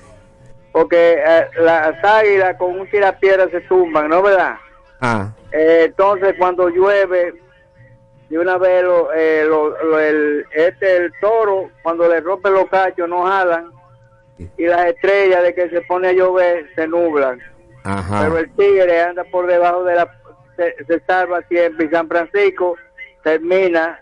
[0.72, 4.54] Porque eh, las águilas con un tirapiedra se tumban, ¿no verdad?
[5.00, 5.32] Ah.
[5.52, 7.34] Eh, entonces cuando llueve
[8.28, 12.68] de una vez lo, eh, lo- lo- el este el toro cuando le rompen los
[12.68, 13.72] cachos no jalan
[14.56, 17.40] y las estrellas de que se pone a llover se nublan
[17.82, 18.20] Ajá.
[18.22, 20.14] pero el tigre anda por debajo de la
[20.56, 22.76] se, se salva siempre y San Francisco
[23.24, 24.00] termina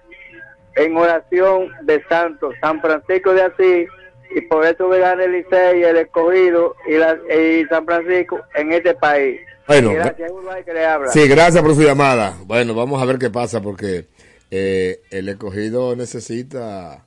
[0.76, 3.88] en oración de santos San Francisco de Asís
[4.30, 8.72] y por eso me gana el Licey, el Escogido y, la, y San Francisco en
[8.72, 9.40] este país.
[9.66, 10.32] Bueno, gracias,
[10.64, 11.12] que le habla.
[11.12, 12.36] Sí, gracias por su llamada.
[12.44, 14.06] Bueno, vamos a ver qué pasa porque
[14.50, 17.04] eh, el escogido necesita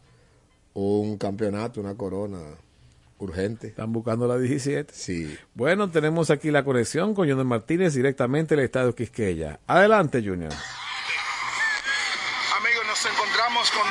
[0.73, 2.39] un campeonato, una corona
[3.17, 3.67] urgente.
[3.67, 4.93] Están buscando la 17.
[4.93, 5.37] Sí.
[5.53, 9.59] Bueno, tenemos aquí la conexión con Junior Martínez directamente del Estadio Quisqueya.
[9.67, 10.53] Adelante, Junior.
[12.57, 13.90] Amigos, nos encontramos con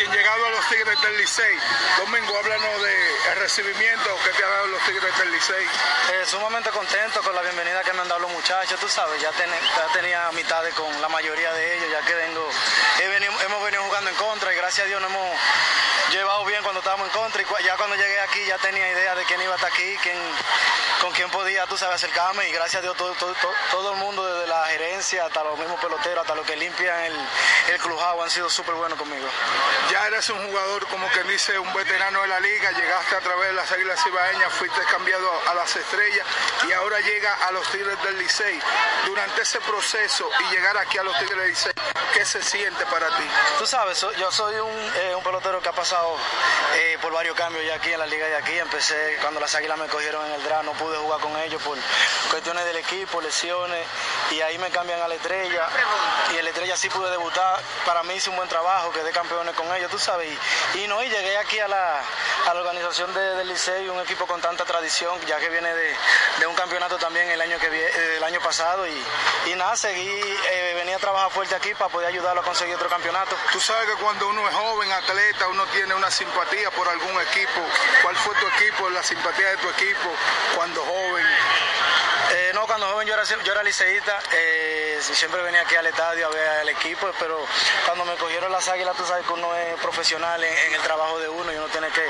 [0.00, 1.58] recién llegado a los Tigres del Licey.
[1.98, 2.82] Domingo, háblanos
[3.30, 5.64] del recibimiento que te han dado los Tigres del Licey.
[6.12, 9.30] Eh, sumamente contento con la bienvenida que me han dado los muchachos, tú sabes, ya,
[9.32, 12.48] ten- ya tenía amistades con la mayoría de ellos, ya que vengo,
[13.00, 15.36] he venido- hemos venido jugando en contra y gracias a Dios nos hemos
[16.10, 19.24] llevado bien cuando estábamos en contra y ya cuando llegué aquí ya tenía idea de
[19.24, 20.18] quién iba a estar aquí, quién,
[21.00, 23.98] con quién podía, tú sabes, acercarme y gracias a Dios todo, todo, todo- todo el
[23.98, 27.28] mundo, desde la gerencia hasta los mismos peloteros, hasta los que limpian el,
[27.68, 29.28] el clubhouse han sido súper buenos conmigo.
[29.92, 33.48] Ya eres un jugador, como que dice, un veterano de la liga, llegaste a través
[33.48, 36.26] de las Águilas Ibaeñas, fuiste cambiado a las estrellas
[36.68, 38.60] y ahora llega a los Tigres del Licey.
[39.06, 41.72] Durante ese proceso y llegar aquí a los Tigres del Licey,
[42.14, 43.24] ¿qué se siente para ti?
[43.58, 46.16] Tú sabes, yo soy un, eh, un pelotero que ha pasado
[46.74, 48.58] eh, por varios cambios ya aquí en la liga de aquí.
[48.58, 51.78] Empecé cuando las águilas me cogieron en el draft, no pude jugar con ellos por
[52.30, 53.86] cuestiones del equipo, lesiones,
[54.30, 55.68] y ahí me cambian a la estrella.
[56.32, 57.60] Y en la estrella sí pude debutar.
[57.86, 60.28] Para mí hice un buen trabajo, quedé campeones con ellos, tú sabes.
[60.74, 62.00] Y, y no, y llegué aquí a la,
[62.46, 66.46] a la organización de- del Licey, un equipo con tanta tradición, ya que viene de,
[66.46, 68.86] un campeonato también el año que eh, el año pasado.
[68.86, 69.04] Y,
[69.46, 70.08] y nada, seguí,
[70.50, 73.34] eh, venía a trabajar fuerte aquí para poder ayudarlo a conseguir otro campeonato.
[73.52, 77.60] Tú sabes que cuando uno es joven, atleta, uno tiene una simpatía por algún equipo.
[78.02, 80.10] ¿Cuál fue tu equipo, la simpatía de tu equipo
[80.56, 81.26] cuando joven?
[82.70, 86.48] Cuando joven yo era, yo era liceísta, eh, siempre venía aquí al estadio a ver
[86.60, 87.44] al equipo, pero
[87.84, 91.18] cuando me cogieron las águilas, tú sabes que uno es profesional en, en el trabajo
[91.18, 92.04] de uno y uno tiene que,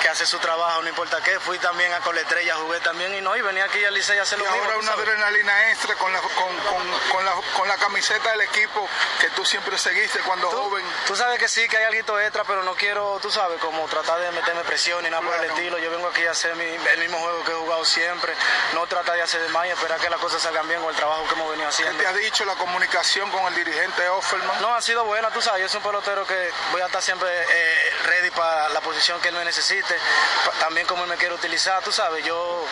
[0.00, 1.38] que hacer su trabajo, no importa qué.
[1.40, 4.18] Fui también a con la estrella, jugué también y no, y venía aquí al licey
[4.18, 4.64] a hacer Y lo mismo.
[4.64, 5.06] ahora una sabes.
[5.06, 8.88] adrenalina extra con la, con, con- con la, con la camiseta del equipo
[9.20, 10.82] que tú siempre seguiste cuando joven.
[11.06, 14.18] Tú sabes que sí, que hay algo extra, pero no quiero, tú sabes, como tratar
[14.20, 15.76] de meterme presión ni nada por el estilo.
[15.78, 18.32] Yo vengo aquí a hacer mi- el mismo juego que he jugado siempre,
[18.72, 20.96] no tratar de hacer de más y esperar que las cosas salgan bien con el
[20.96, 21.98] trabajo que hemos venido ¿Qué haciendo.
[22.02, 24.60] te ha dicho la comunicación con el dirigente Offerman?
[24.60, 27.28] No, ha sido buena, tú sabes, yo soy un pelotero que voy a estar siempre
[27.28, 29.96] eh, ready para la posición que él me necesite,
[30.60, 32.64] también como él me quiere utilizar, tú sabes, yo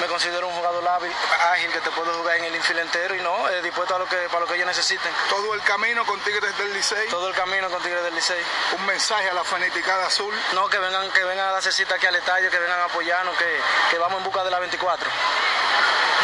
[0.00, 1.12] me considero un jugador hábil,
[1.52, 4.06] ágil, que te puedo jugar en el infield entero y no, eh, dispuesto a lo
[4.08, 5.12] que, para lo que ellos necesiten.
[5.28, 7.08] Todo el camino con Tigres del Licey.
[7.08, 8.42] Todo el camino con Tigres del Licey.
[8.78, 10.34] Un mensaje a la fanaticada azul.
[10.54, 13.36] No, que vengan, que vengan a darse cita aquí al estadio, que vengan a apoyarnos,
[13.36, 15.10] que, que vamos en busca de la 24.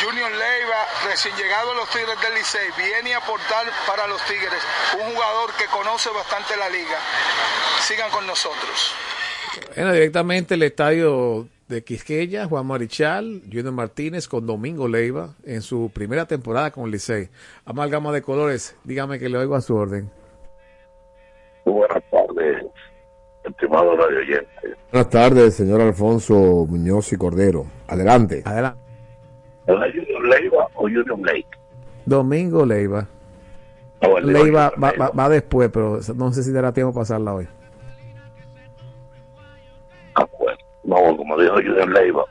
[0.03, 4.63] Junior Leiva, recién llegado a los Tigres del Licey, viene a aportar para los Tigres.
[4.95, 6.99] Un jugador que conoce bastante la liga.
[7.81, 8.95] Sigan con nosotros.
[9.75, 15.91] Bueno, directamente el estadio de Quisqueya, Juan Marichal, Junior Martínez con Domingo Leiva en su
[15.93, 17.29] primera temporada con el Licey.
[17.65, 20.11] Amalgama de colores, dígame que le oigo a su orden.
[21.65, 22.67] Buenas tardes,
[23.45, 24.77] estimado radio oyente.
[24.93, 27.67] Buenas tardes, señor Alfonso Muñoz y Cordero.
[27.89, 28.43] Adelante.
[28.45, 28.86] Adelante.
[29.67, 31.47] ¿Es la Junior Leiva o Junior Lake?
[32.05, 33.07] Domingo Leiva.
[34.01, 35.07] De Leiva va, Leiva.
[35.09, 37.49] va- va después, pero no sé si dará tiempo pasarla hoy.
[40.85, 42.25] No, como dijo Junior Leiva.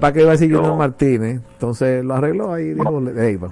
[0.00, 1.40] ¿Para qué iba a decir Junior Martínez?
[1.52, 3.48] Entonces lo arregló ahí, dijo Leiva.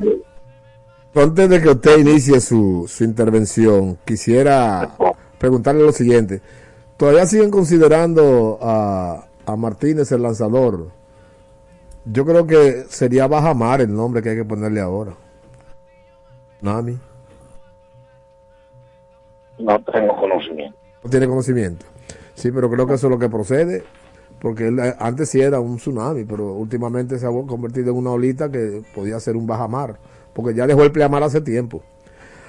[1.14, 4.90] Antes de que usted inicie su, su intervención, quisiera
[5.38, 6.40] preguntarle lo siguiente.
[6.96, 10.88] ¿Todavía siguen considerando a, a Martínez el lanzador?
[12.10, 15.12] Yo creo que sería Bajamar el nombre que hay que ponerle ahora.
[16.60, 16.98] Nami.
[19.58, 20.78] No tengo conocimiento.
[21.04, 21.84] No tiene conocimiento.
[22.34, 23.84] Sí, pero creo que eso es lo que procede.
[24.40, 28.12] Porque él, eh, antes sí era un tsunami, pero últimamente se ha convertido en una
[28.12, 29.98] olita que podía ser un bajamar.
[30.32, 31.82] Porque ya dejó el pleamar hace tiempo.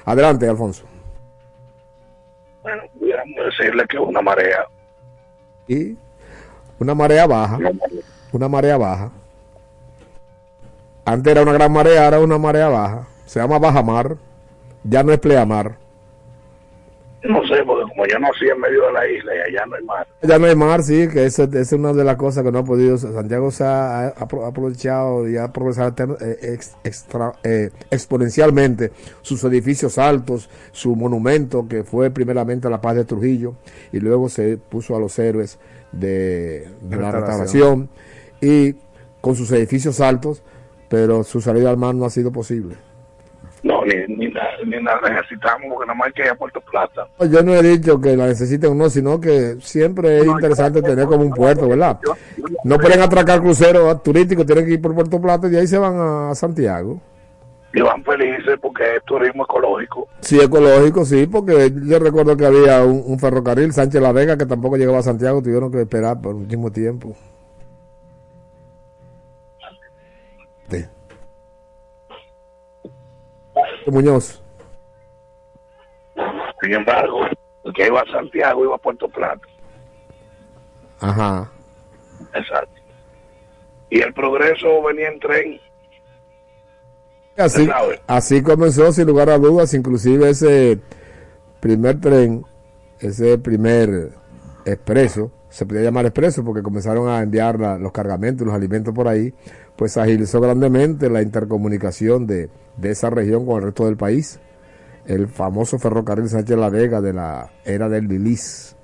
[0.06, 0.86] Adelante, Alfonso.
[2.62, 4.66] Bueno, pudiéramos decirle que es una marea.
[5.68, 5.98] Y
[6.80, 7.60] una marea baja.
[8.32, 9.12] Una marea baja.
[11.12, 13.08] Antes era una gran marea, ahora es una marea baja.
[13.26, 14.16] Se llama bajamar.
[14.84, 15.78] Ya no es pleamar.
[17.22, 19.84] No sé, porque como yo nací en medio de la isla y allá no hay
[19.84, 20.08] mar.
[20.22, 22.64] Ya no hay mar, sí, que esa es una de las cosas que no ha
[22.64, 22.98] podido.
[22.98, 29.44] Santiago se ha, ha apro- aprovechado y ha progresado eh, ex- extra- eh, exponencialmente sus
[29.44, 33.56] edificios altos, su monumento que fue primeramente la paz de Trujillo
[33.92, 35.60] y luego se puso a los héroes
[35.92, 37.90] de, de la Restauración.
[37.90, 37.90] restauración
[38.40, 38.76] y
[39.20, 40.42] con sus edificios altos,
[40.90, 42.76] pero su salida al mar no ha sido posible.
[43.62, 46.62] No, ni, ni, la, ni la necesitamos porque nada más hay que ir a Puerto
[46.62, 47.08] Plata.
[47.30, 51.06] Yo no he dicho que la necesiten o no, sino que siempre es interesante tener
[51.06, 52.00] como un puerto, ¿verdad?
[52.64, 55.78] No pueden atracar cruceros turísticos, tienen que ir por Puerto Plata y de ahí se
[55.78, 57.00] van a Santiago.
[57.74, 60.08] Y van felices porque es turismo ecológico.
[60.22, 64.46] Sí, ecológico, sí, porque yo recuerdo que había un, un ferrocarril, Sánchez La Vega, que
[64.46, 67.16] tampoco llegaba a Santiago, tuvieron que esperar por muchísimo tiempo.
[73.88, 74.42] Muñoz.
[76.62, 77.22] Sin embargo,
[77.64, 79.48] el que iba a Santiago iba a Puerto Plata.
[81.00, 81.50] Ajá.
[82.34, 82.74] Exacto.
[83.90, 85.60] Y el progreso venía en tren.
[87.38, 87.70] Así,
[88.06, 90.80] así comenzó, sin lugar a dudas, inclusive ese
[91.62, 92.46] primer tren,
[93.00, 94.10] ese primer
[94.66, 99.08] expreso, se podía llamar expreso porque comenzaron a enviar la- los cargamentos, los alimentos por
[99.08, 99.34] ahí,
[99.78, 102.50] pues agilizó grandemente la intercomunicación de,
[102.80, 104.40] de esa región con el resto del país.
[105.06, 108.76] El famoso ferrocarril Sánchez La Vega de la era del Lilis.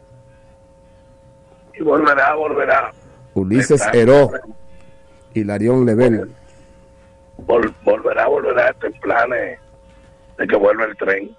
[1.78, 2.91] Y volverá, volverá.
[3.34, 3.84] Ulises.
[3.93, 4.32] Heró,
[5.34, 6.32] Hilarión Lebel.
[7.46, 9.60] Vol- volverá, volverá este planes
[10.38, 11.36] de que vuelva el tren.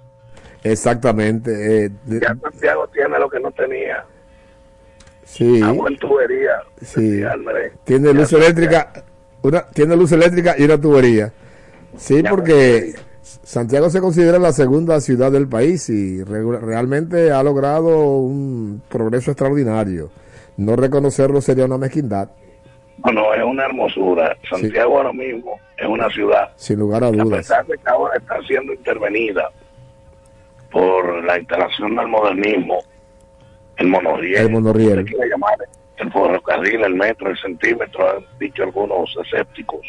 [0.62, 1.86] Exactamente.
[1.86, 4.04] eh, de- Ya Santiago tiene lo que no tenía.
[5.24, 5.62] sí.
[5.62, 6.52] Agua en tubería.
[6.82, 7.22] Sí.
[7.84, 8.92] Tiene luz eléctrica,
[9.42, 11.32] una, tiene luz eléctrica y una tubería.
[11.97, 18.82] Sí, porque Santiago se considera la segunda ciudad del país y realmente ha logrado un
[18.88, 20.11] progreso extraordinario.
[20.57, 22.30] No reconocerlo sería una mezquindad,
[22.99, 24.36] Bueno, es una hermosura.
[24.49, 27.38] Santiago ahora mismo es una ciudad, sin lugar a a dudas.
[27.40, 29.51] pesar de que ahora está siendo intervenida
[30.70, 32.78] por la instalación del modernismo,
[33.76, 35.05] el monorriel, El monorriel.
[35.05, 35.57] quiere llamar,
[35.99, 39.80] el ferrocarril, el metro, el centímetro, han dicho algunos escépticos.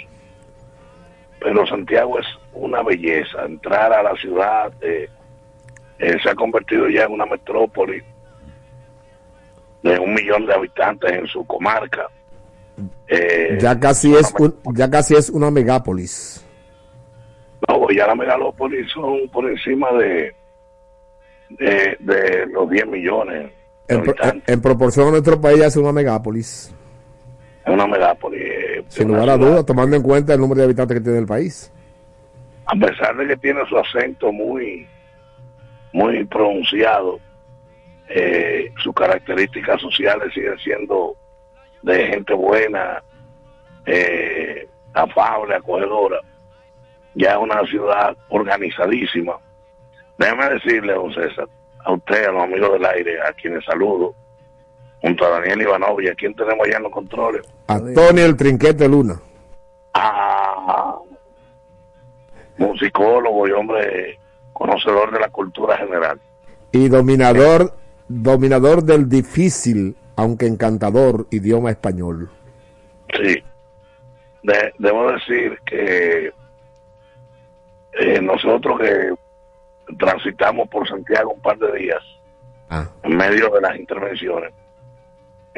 [1.40, 3.46] Pero Santiago es una belleza.
[3.46, 5.08] Entrar a la ciudad eh,
[6.00, 8.02] eh, se ha convertido ya en una metrópoli
[9.84, 12.08] de un millón de habitantes en su comarca.
[13.08, 16.44] Eh, Ya casi es un- ya casi es una megápolis.
[17.68, 20.36] No, ya la megalópolis son por encima de,
[21.50, 23.52] de, de los 10 millones.
[23.88, 24.54] de En, habitantes.
[24.54, 26.74] en proporción a nuestro país ya es una megápolis.
[27.68, 28.86] Es una megápolis.
[28.88, 31.70] Sin lugar a dudas, tomando en cuenta el número de habitantes que tiene el país.
[32.66, 34.88] A pesar de que tiene su acento muy,
[35.92, 37.20] muy pronunciado,
[38.08, 41.18] eh, sus características sociales siguen siendo
[41.82, 43.04] de gente buena,
[43.86, 46.22] eh, afable, acogedora.
[47.16, 49.34] Ya es una ciudad organizadísima.
[50.18, 51.50] Déjeme decirle, don César,
[51.84, 54.16] a usted, a los amigos del aire, a quienes saludo,
[55.02, 57.42] junto a Daniel Ivanov y a quien tenemos allá en los controles.
[57.68, 59.20] Antonio el Trinquete Luna.
[59.94, 60.96] Ah,
[62.58, 64.20] musicólogo y hombre
[64.54, 66.20] conocedor de la cultura general.
[66.72, 67.74] y dominador
[68.08, 72.30] dominador del difícil aunque encantador idioma español
[73.14, 73.42] Sí.
[74.44, 76.32] De- debo decir que
[78.00, 79.14] eh, nosotros que
[79.98, 82.02] transitamos por Santiago un par de días,
[82.70, 82.86] Ah.
[83.04, 84.52] en medio de las intervenciones,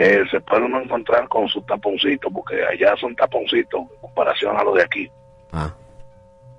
[0.02, 4.64] eh, se puede uno encontrar con sus taponcitos, porque allá son taponcitos en comparación a
[4.64, 5.12] los de aquí.
[5.52, 5.74] Ah.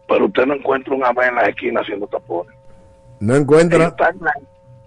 [0.06, 2.54] Pero usted no encuentra un AME en las esquinas haciendo tapones.
[3.18, 3.96] no encuentra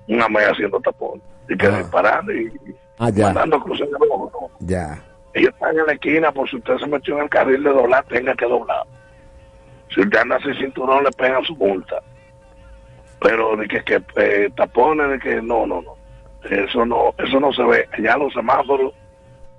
[0.08, 1.24] Un AME haciendo tapones.
[1.50, 2.52] Y que disparando y
[3.00, 4.68] ah ya mandando cruces de rojo, no.
[4.68, 7.72] ya Ellos están en la esquina, por si usted se metió en el carril de
[7.72, 8.84] doblar, tenga que doblar.
[9.90, 12.04] Si usted anda sin cinturón, le pegan su multa.
[13.20, 16.03] Pero de que, que eh, tapones, de que no, no, no.
[16.50, 17.88] Eso no, eso no se ve.
[18.02, 18.94] Ya los semáforos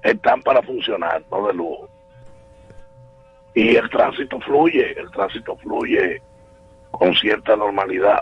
[0.03, 1.89] están para funcionar, no de lujo.
[3.55, 6.21] Y el tránsito fluye, el tránsito fluye
[6.91, 8.19] con cierta normalidad.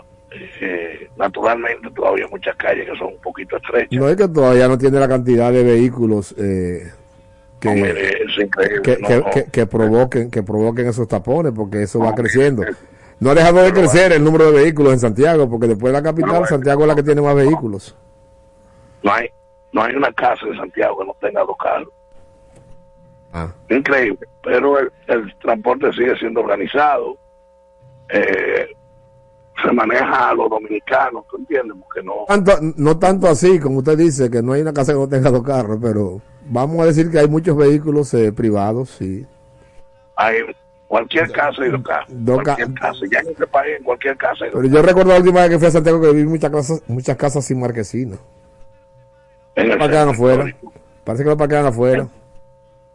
[0.61, 3.91] Eh, naturalmente todavía hay muchas calles que son un poquito estrechas.
[3.99, 6.91] no es que todavía no tiene la cantidad de vehículos eh,
[7.59, 7.69] que,
[8.81, 9.29] que, no, que- no.
[9.31, 12.63] que- que provoquen que provoquen esos tapones porque eso va creciendo
[13.19, 16.03] no ha dejado de crecer el número de vehículos en Santiago porque después de la
[16.03, 17.95] capital Santiago es la que tiene más vehículos
[19.03, 19.29] no hay
[19.71, 21.89] no hay una casa en Santiago que no tenga dos carros.
[23.33, 23.51] Ah.
[23.69, 27.17] Increíble, pero el, el transporte sigue siendo organizado.
[28.09, 28.67] Eh,
[29.63, 31.75] se maneja a los dominicanos, ¿tú entiendes?
[31.79, 34.99] Porque no tanto, no tanto así como usted dice que no hay una casa que
[34.99, 39.25] no tenga dos carros pero vamos a decir que hay muchos vehículos eh, privados sí
[40.15, 40.37] hay
[40.87, 42.07] cualquier casa y dos carros.
[42.09, 45.11] Ca- Cualquier casa, ya en este país, en cualquier casa hay dos Pero yo recuerdo
[45.11, 48.17] la última vez que fui a Santiago que vi muchas casas, muchas casas sin marquesina.
[49.55, 50.55] En el parquean centro afuera.
[51.03, 51.29] Parece que
[51.67, 52.07] afuera.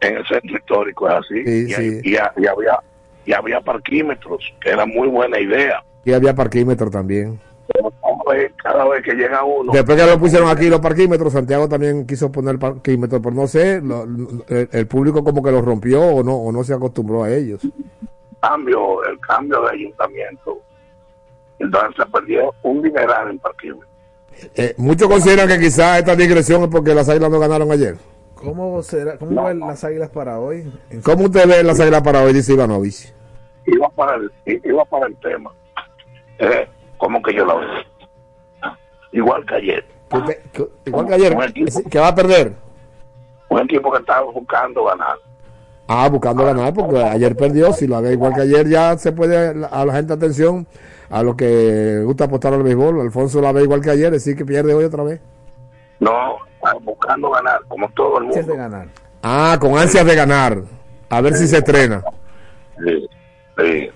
[0.01, 2.01] en el centro histórico es así Sí, y, sí.
[2.03, 2.79] y y había
[3.25, 5.83] y había parquímetros, que era muy buena idea.
[6.05, 7.39] Y había parquímetro también.
[7.71, 11.69] Pero hombre, cada vez que llega uno, Después que lo pusieron aquí los parquímetros, Santiago
[11.69, 14.05] también quiso poner parquímetros, pero no sé, lo-
[14.47, 17.61] el, el público como que los rompió o no, o no se acostumbró a ellos.
[18.41, 20.57] cambio, el cambio de ayuntamiento,
[21.59, 23.88] entonces se perdió un dineral en parquímetros.
[24.55, 27.97] Eh, muchos consideran que quizás esta digresión es porque las águilas no ganaron ayer.
[28.35, 29.17] ¿Cómo será?
[29.17, 30.71] ¿Cómo ven las águilas para hoy?
[31.03, 32.33] ¿Cómo usted ve las águilas para hoy?
[32.33, 33.13] Dice Ivanovich.
[33.65, 35.51] Iba para el, iba para el tema.
[36.39, 36.67] Eh,
[36.97, 37.69] como que yo la veo.
[39.11, 39.85] Igual que ayer.
[40.85, 41.37] Igual que ayer,
[41.89, 42.53] que va a perder.
[43.49, 45.17] un equipo que estaba buscando ganar.
[45.87, 47.73] Ah, buscando ganar, porque ayer perdió.
[47.73, 50.65] Si la ve igual que ayer, ya se puede a la gente atención
[51.09, 53.01] a lo que gusta apostar al béisbol.
[53.01, 55.19] Alfonso la ve igual que ayer, decir que pierde hoy otra vez.
[55.99, 56.37] No,
[56.81, 58.41] buscando ganar, como todo el mundo.
[58.43, 58.87] de ganar.
[59.21, 60.61] Ah, con ansias de ganar.
[61.09, 62.03] A ver si se estrena.
[62.85, 63.09] Sí,
[63.57, 63.89] sí.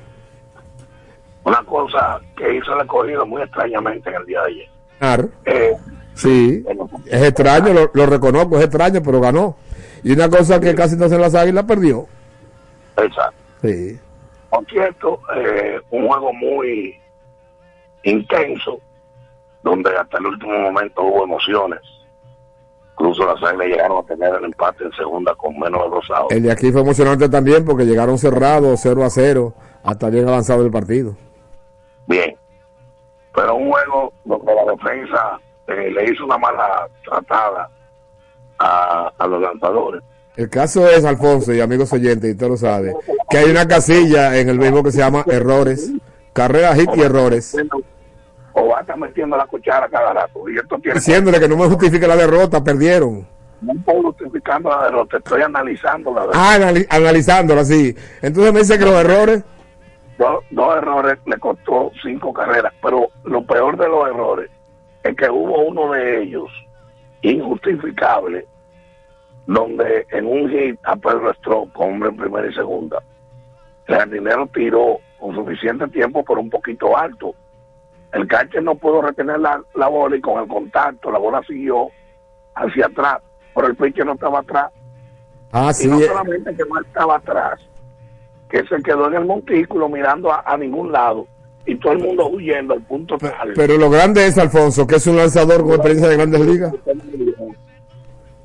[1.45, 4.69] Una cosa que hizo el escogido muy extrañamente en el día de ayer.
[4.99, 5.27] Ganar.
[5.45, 5.73] Eh,
[6.15, 6.63] Sí,
[7.07, 9.55] es extraño, lo, lo reconozco, es extraño, pero ganó.
[10.03, 12.05] Y una cosa que casi no hacen las águilas, perdió.
[12.97, 13.33] exacto.
[13.63, 13.97] Sí.
[14.51, 16.95] Por cierto, eh, un juego muy
[18.03, 18.79] intenso,
[19.63, 21.79] donde hasta el último momento hubo emociones.
[22.91, 26.35] Incluso las águilas llegaron a tener el empate en segunda con menos de dos outs.
[26.35, 30.63] El de aquí fue emocionante también porque llegaron cerrados 0 a 0 hasta bien avanzado
[30.63, 31.15] el partido.
[32.07, 32.35] Bien.
[33.33, 37.69] Pero un juego donde la defensa eh, le hizo una mala tratada
[38.59, 40.03] a, a los lanzadores.
[40.35, 42.95] El caso es, Alfonso y amigos oyentes, y usted lo sabe,
[43.29, 45.91] que hay una casilla en el béisbol que se llama errores,
[46.33, 47.55] carrera, hit y errores,
[48.53, 50.47] O va a estar metiendo la cuchara cada rato.
[50.49, 50.95] Y esto tiene.
[50.99, 53.27] diciéndole que no me justifique la derrota, perdieron.
[53.61, 56.37] No estoy justificando la derrota, estoy analizando la derrota.
[56.39, 57.95] Ah, anali- analizándola así.
[58.21, 59.43] Entonces me dice que los errores,
[60.17, 64.51] Dos, dos errores le costó cinco carreras, pero lo peor de los errores
[65.03, 66.49] es que hubo uno de ellos
[67.23, 68.45] injustificable,
[69.47, 73.01] donde en un hit a Pedro Stroke, con hombre en primera y segunda,
[73.87, 77.33] el jardinero tiró con suficiente tiempo, pero un poquito alto.
[78.13, 81.87] El catcher no pudo retener la, la bola y con el contacto la bola siguió
[82.55, 83.17] hacia atrás,
[83.55, 84.71] pero el pitcher no estaba atrás.
[85.51, 87.59] ah, Y sí, no eh, solamente que no estaba atrás,
[88.49, 91.27] que se quedó en el montículo mirando a, a ningún lado
[91.65, 93.53] y todo el mundo huyendo al punto tal.
[93.55, 96.73] pero lo grande es, Alfonso, que es un lanzador con experiencia de grandes ligas.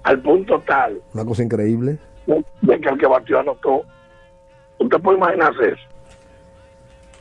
[0.04, 1.98] Al punto tal Una cosa increíble.
[2.26, 3.82] de que el que batió anotó.
[4.78, 5.82] Usted puede imaginarse eso.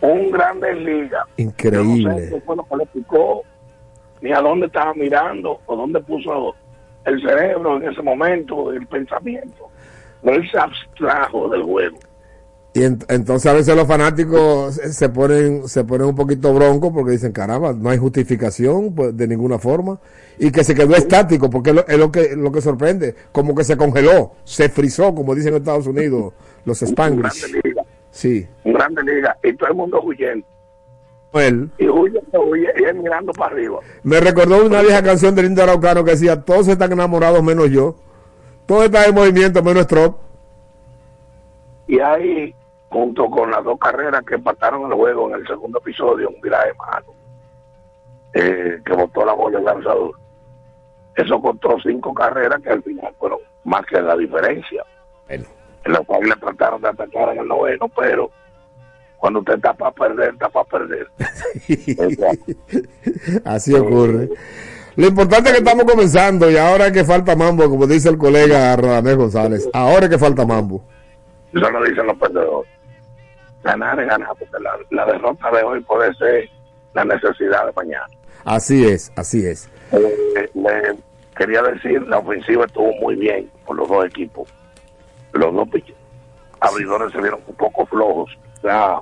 [0.01, 1.25] Un grande liga.
[1.25, 2.29] Yo no sé Increíble.
[2.31, 3.41] qué fue lo que le picó,
[4.21, 6.55] ni a dónde estaba mirando, o dónde puso
[7.05, 9.69] el cerebro en ese momento, el pensamiento.
[10.23, 11.97] No él se abstrajo del juego.
[12.73, 16.91] Y en- entonces a veces los fanáticos se se ponen se ponen un poquito broncos
[16.93, 19.99] porque dicen, caramba, no hay justificación pues, de ninguna forma.
[20.37, 23.55] Y que se quedó estático, porque es lo, es lo que lo que sorprende, como
[23.55, 26.33] que se congeló, se frizó, como dicen en Estados Unidos
[26.65, 27.45] los Spanglish.
[28.17, 28.47] Sí.
[28.65, 29.37] Grande liga.
[29.43, 30.43] Y todo el mundo huyendo.
[31.33, 31.69] Él.
[31.77, 33.79] Y huye, huye, y él mirando para arriba.
[34.01, 37.95] Me recordó una vieja canción de Linda Araucano que decía, todos están enamorados menos yo.
[38.65, 40.17] Todos están en movimiento menos Strop.
[41.85, 42.55] Y ahí,
[42.89, 46.71] junto con las dos carreras que empataron el juego en el segundo episodio, un viraje
[46.73, 47.13] mano,
[48.33, 50.15] eh, que botó la bola el lanzador.
[51.15, 54.83] Eso costó cinco carreras que al final fueron más que la diferencia.
[55.29, 55.45] En
[55.91, 58.31] los cuales le trataron de atacar en el noveno, pero
[59.17, 61.07] cuando usted está para perder, está para perder.
[63.45, 64.29] Así ocurre.
[64.95, 68.17] Lo importante es que estamos comenzando y ahora es que falta mambo, como dice el
[68.17, 69.69] colega Radamés González.
[69.73, 70.83] Ahora es que falta mambo.
[71.53, 72.71] Eso lo dicen los perdedores.
[73.63, 76.49] Ganar es ganar, porque la, la derrota de hoy puede ser
[76.93, 78.07] la necesidad de mañana.
[78.43, 79.69] Así es, así es.
[79.91, 80.95] Eh, le
[81.35, 84.49] quería decir, la ofensiva estuvo muy bien por los dos equipos.
[85.37, 85.67] Los dos
[86.59, 88.37] abridores se vieron un poco flojos.
[88.63, 89.01] La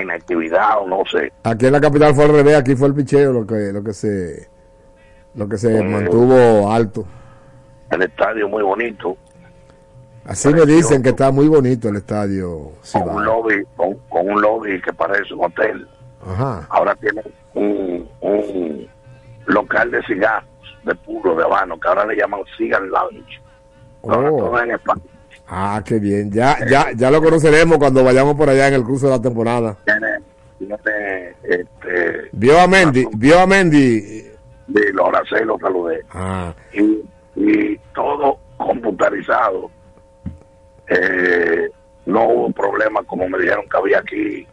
[0.00, 1.32] inactividad o no sé.
[1.42, 3.92] Aquí en la capital fue al revés, aquí fue el picheo lo que, lo que
[3.92, 4.48] se
[5.34, 7.04] lo que se mantuvo alto.
[7.90, 9.16] El estadio muy bonito,
[10.24, 14.40] Así me dicen que está muy bonito el estadio con un lobby, con, con un
[14.40, 15.88] lobby que parece un hotel.
[16.24, 16.66] Ajá.
[16.68, 17.22] Ahora tiene
[17.54, 18.88] un, un
[19.46, 20.48] local de cigarros
[20.84, 23.40] de puro de habano, que ahora le llaman Cigar Lounge.
[24.02, 24.56] Oh.
[25.48, 26.30] Ah, qué bien.
[26.30, 29.76] Ya, ya, ya lo conoceremos cuando vayamos por allá en el curso de la temporada.
[31.42, 34.22] Este, Vio a Mendy, vio a Mendy.
[34.68, 36.04] de los abracé y los saludé.
[36.12, 37.02] Ah, y,
[37.34, 39.70] y todo computarizado.
[40.88, 41.70] Eh,
[42.06, 44.46] no hubo problema como me dijeron que había aquí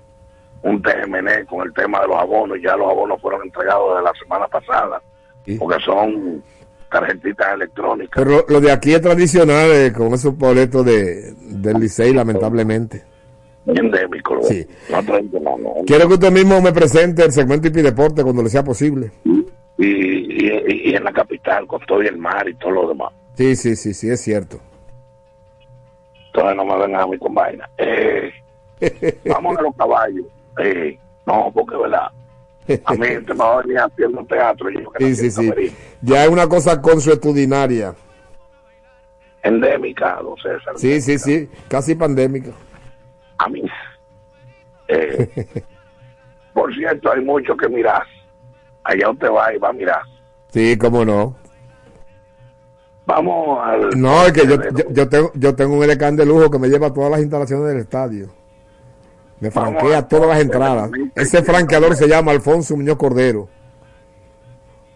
[0.63, 2.57] un TMN con el tema de los abonos.
[2.61, 5.01] Ya los abonos fueron entregados de la semana pasada
[5.59, 6.43] porque son
[6.89, 8.23] tarjetitas electrónicas.
[8.23, 13.03] Pero lo de aquí es tradicional eh, con esos boletos de, del Licey, lamentablemente.
[13.65, 14.41] Endémico.
[14.43, 14.65] Sí.
[14.89, 15.01] No
[15.57, 15.73] no.
[15.85, 19.11] Quiero que usted mismo me presente el segmento Hipi Deporte cuando le sea posible.
[19.77, 23.11] Y, y, y en la capital con todo y el mar y todo lo demás.
[23.35, 24.59] Sí, sí, sí, sí, es cierto.
[26.27, 27.69] Entonces no me vengan a mí con vaina.
[27.77, 28.31] Eh,
[29.25, 30.25] vamos a los caballos.
[30.59, 32.07] Eh, no, porque verdad.
[32.85, 34.69] A mí me va a venir haciendo teatro.
[34.69, 35.49] y yo que Sí, nací sí, en sí.
[35.49, 35.73] Camerino.
[36.01, 37.95] Ya es una cosa consuetudinaria.
[39.43, 40.73] Endémica, don César.
[40.75, 42.51] Sí, sí, sí, casi pandémica.
[43.37, 43.63] A mí.
[44.89, 45.29] Eh,
[46.53, 48.03] por cierto, hay mucho que mirar.
[48.83, 50.01] Allá usted va y va a mirar.
[50.49, 51.35] Sí, cómo no.
[53.05, 53.89] Vamos al.
[54.01, 56.67] No, es que yo, yo, yo tengo, yo tengo un edecán de lujo que me
[56.67, 58.27] lleva a todas las instalaciones del estadio.
[59.39, 60.89] Me franquea todas las entradas.
[61.15, 63.47] Ese franqueador se llama Alfonso Muñoz Cordero.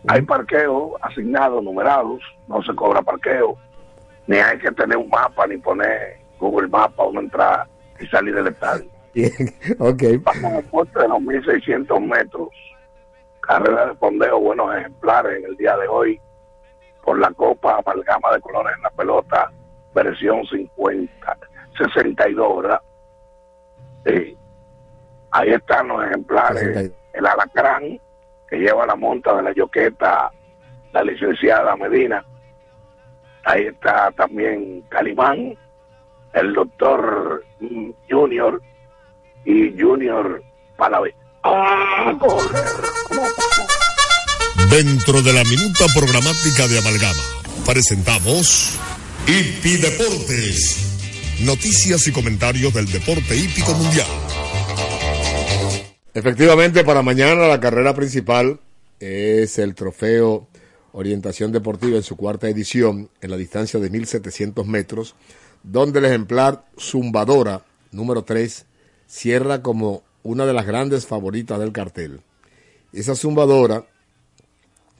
[0.07, 3.55] Hay parqueos asignados, numerados, no se cobra parqueo,
[4.25, 7.67] ni hay que tener un mapa, ni poner Google Maps para uno entrar
[7.99, 8.89] y salir del estadio.
[9.13, 9.31] Bien,
[9.79, 10.03] ok.
[10.23, 12.49] Vamos al puente de los 1.600 metros,
[13.41, 16.19] carrera de fondeo, buenos ejemplares en el día de hoy,
[17.03, 19.51] por la Copa Amalgama de Colores en la Pelota,
[19.93, 21.37] versión 50,
[21.77, 22.81] 62, ¿verdad?
[24.05, 24.37] Sí.
[25.31, 27.99] Ahí están los ejemplares, el alacrán,
[28.49, 30.31] que lleva la monta de la yoqueta,
[30.91, 32.25] la licenciada Medina.
[33.45, 35.57] Ahí está también Calimán,
[36.33, 38.61] el doctor mm, Junior
[39.45, 40.43] y Junior
[40.77, 41.15] Palavés.
[41.43, 42.91] ¡Ah, correr!
[44.69, 47.23] Dentro de la minuta programática de Amalgama,
[47.65, 48.79] presentamos
[49.27, 50.90] Hipi Deportes.
[51.45, 54.05] Noticias y comentarios del deporte hípico mundial.
[56.13, 58.59] Efectivamente, para mañana la carrera principal
[58.99, 60.47] es el trofeo
[60.91, 65.15] Orientación Deportiva en su cuarta edición en la distancia de 1700 metros,
[65.63, 68.65] donde el ejemplar Zumbadora número 3
[69.07, 72.21] cierra como una de las grandes favoritas del cartel.
[72.93, 73.85] Esa Zumbadora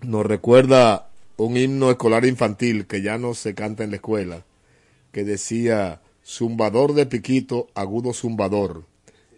[0.02, 4.44] nos recuerda un himno escolar infantil que ya no se canta en la escuela,
[5.12, 8.84] que decía zumbador de piquito, agudo zumbador,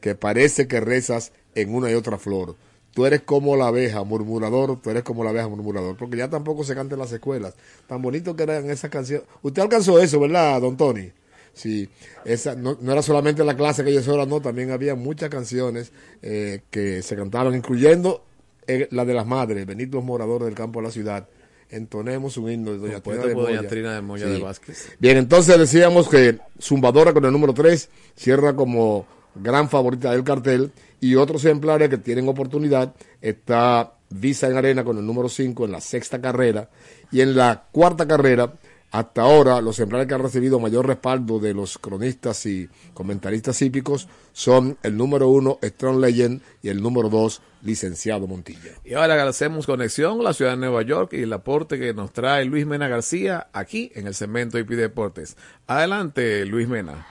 [0.01, 2.55] que parece que rezas en una y otra flor.
[2.93, 6.63] Tú eres como la abeja, murmurador, tú eres como la abeja, murmurador, porque ya tampoco
[6.63, 7.55] se canta en las escuelas.
[7.87, 9.27] Tan bonito que eran esas canciones.
[9.41, 11.11] Usted alcanzó eso, ¿verdad, don Tony?
[11.53, 11.89] Sí,
[12.25, 16.61] esa, no, era solamente la clase que ellos ahora, no, también había muchas canciones eh,
[16.69, 18.23] que se cantaban, incluyendo
[18.67, 21.27] eh, la de las madres, Benito los moradores del campo de la ciudad.
[21.73, 23.61] Entonemos un himno de Doña Trina Moya.
[23.61, 24.95] De Moya de Vázquez.
[24.99, 30.71] Bien, entonces decíamos que Zumbadora con el número 3 cierra como gran favorita del cartel
[31.01, 35.71] y otros ejemplares que tienen oportunidad está Visa en Arena con el número 5 en
[35.71, 36.69] la sexta carrera
[37.11, 38.53] y en la cuarta carrera
[38.93, 44.07] hasta ahora los ejemplares que han recibido mayor respaldo de los cronistas y comentaristas hípicos
[44.33, 48.69] son el número 1 Strong Legend y el número 2 Licenciado Montilla.
[48.85, 52.13] Y ahora agradecemos conexión con la ciudad de Nueva York y el aporte que nos
[52.13, 55.37] trae Luis Mena García aquí en el segmento IP Deportes.
[55.65, 57.07] Adelante, Luis Mena.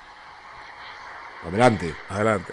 [1.42, 1.92] Adelante.
[2.10, 2.52] Adelante.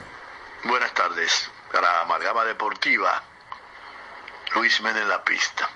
[0.63, 1.51] Buenas tardes.
[1.71, 3.21] Para Amalgama Deportiva,
[4.55, 5.69] Luis Mena en la pista.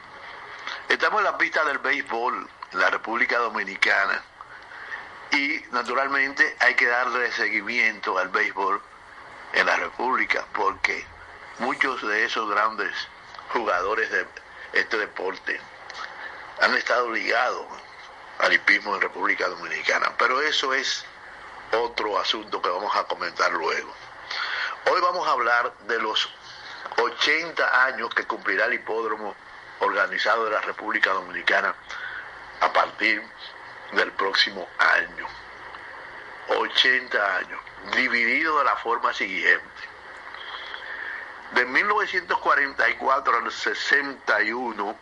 [0.90, 4.24] Estamos en la pista del béisbol la República Dominicana
[5.32, 8.82] y naturalmente hay que darle seguimiento al béisbol
[9.54, 11.06] en la República porque
[11.60, 12.92] muchos de esos grandes
[13.50, 14.28] jugadores de
[14.74, 15.60] este deporte
[16.62, 17.66] han estado ligados
[18.40, 20.14] al hipismo en República Dominicana.
[20.18, 21.06] Pero eso es
[21.72, 23.94] otro asunto que vamos a comentar luego.
[24.92, 26.30] Hoy vamos a hablar de los
[26.98, 29.36] 80 años que cumplirá el hipódromo
[29.80, 31.76] organizado de la República Dominicana
[32.64, 33.22] a partir
[33.92, 35.28] del próximo año.
[36.48, 37.60] 80 años,
[37.96, 39.64] dividido de la forma siguiente.
[41.52, 44.96] De 1944 al 61,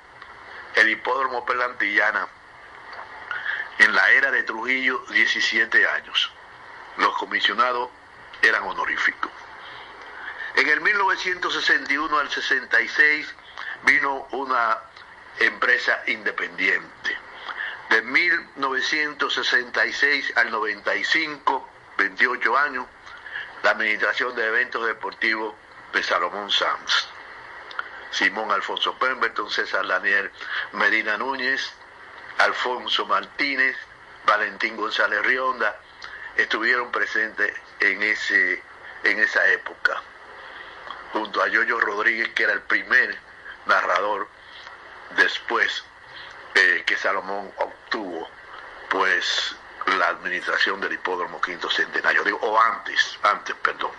[0.76, 2.28] el hipódromo Pelantillana,
[3.80, 6.32] en la era de Trujillo, 17 años.
[6.98, 7.90] Los comisionados
[8.42, 9.32] eran honoríficos.
[10.56, 13.36] En el 1961 al 66
[13.84, 14.80] vino una
[15.40, 17.11] empresa independiente.
[17.92, 22.88] De 1966 al 95, 28 años,
[23.64, 25.54] la administración de eventos deportivos
[25.92, 27.10] de Salomón Sanz.
[28.12, 30.32] Simón Alfonso Pemberton, César Daniel
[30.72, 31.74] Medina Núñez,
[32.38, 33.76] Alfonso Martínez,
[34.26, 35.78] Valentín González Rionda
[36.38, 38.64] estuvieron presentes en, ese,
[39.04, 40.02] en esa época,
[41.12, 43.20] junto a Yoyo Rodríguez, que era el primer
[43.66, 44.30] narrador
[45.18, 45.84] después
[46.56, 47.81] eh, que Salomón obtuvo
[48.90, 49.56] pues
[49.98, 53.92] la administración del hipódromo quinto centenario, o antes, antes, perdón.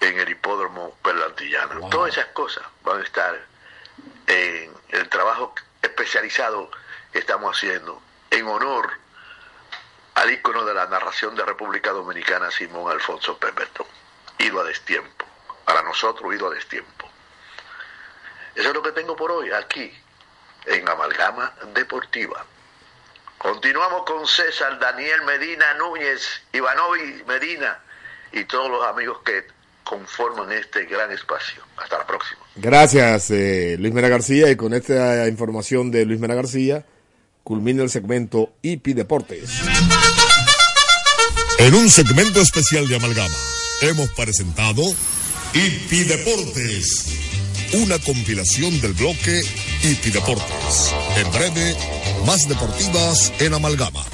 [0.00, 1.88] en el hipódromo Perlantillano.
[1.90, 3.36] Todas esas cosas van a estar
[4.26, 6.70] en el trabajo especializado
[7.12, 8.90] que estamos haciendo en honor
[10.14, 13.86] al ícono de la narración de República Dominicana, Simón Alfonso Pemberton.
[14.38, 15.26] Ido a destiempo.
[15.64, 17.08] Para nosotros, ido a destiempo.
[18.54, 19.92] Eso es lo que tengo por hoy aquí,
[20.66, 22.44] en Amalgama Deportiva.
[23.38, 26.20] Continuamos con César, Daniel Medina Núñez,
[26.52, 27.78] Ivanovi Medina
[28.32, 29.44] y todos los amigos que
[29.84, 31.62] conforman este gran espacio.
[31.76, 32.40] Hasta la próxima.
[32.56, 34.50] Gracias, eh, Luis Mena García.
[34.50, 36.84] Y con esta información de Luis Mena García,
[37.44, 39.62] culmina el segmento IP Deportes.
[41.58, 43.34] En un segmento especial de Amalgama,
[43.82, 44.82] hemos presentado
[45.54, 47.27] IP Deportes,
[47.74, 49.42] una compilación del bloque
[49.82, 50.94] IP Deportes.
[51.16, 51.76] En breve,
[52.24, 54.04] más deportivas en Amalgama.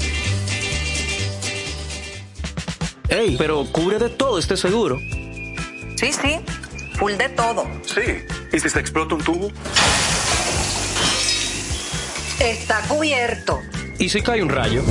[3.09, 4.99] Ey, pero cubre de todo este seguro.
[5.97, 6.41] Sí, sí,
[6.99, 7.67] full de todo.
[7.85, 8.01] Sí.
[8.53, 9.51] ¿Y si se explota un tubo?
[12.41, 13.61] Está cubierto.
[13.99, 14.83] ¿Y si cae un rayo?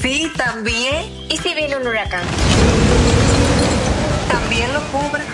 [0.00, 1.04] Sí, también.
[1.28, 2.24] ¿Y si viene un huracán?
[4.30, 5.33] También lo cubre.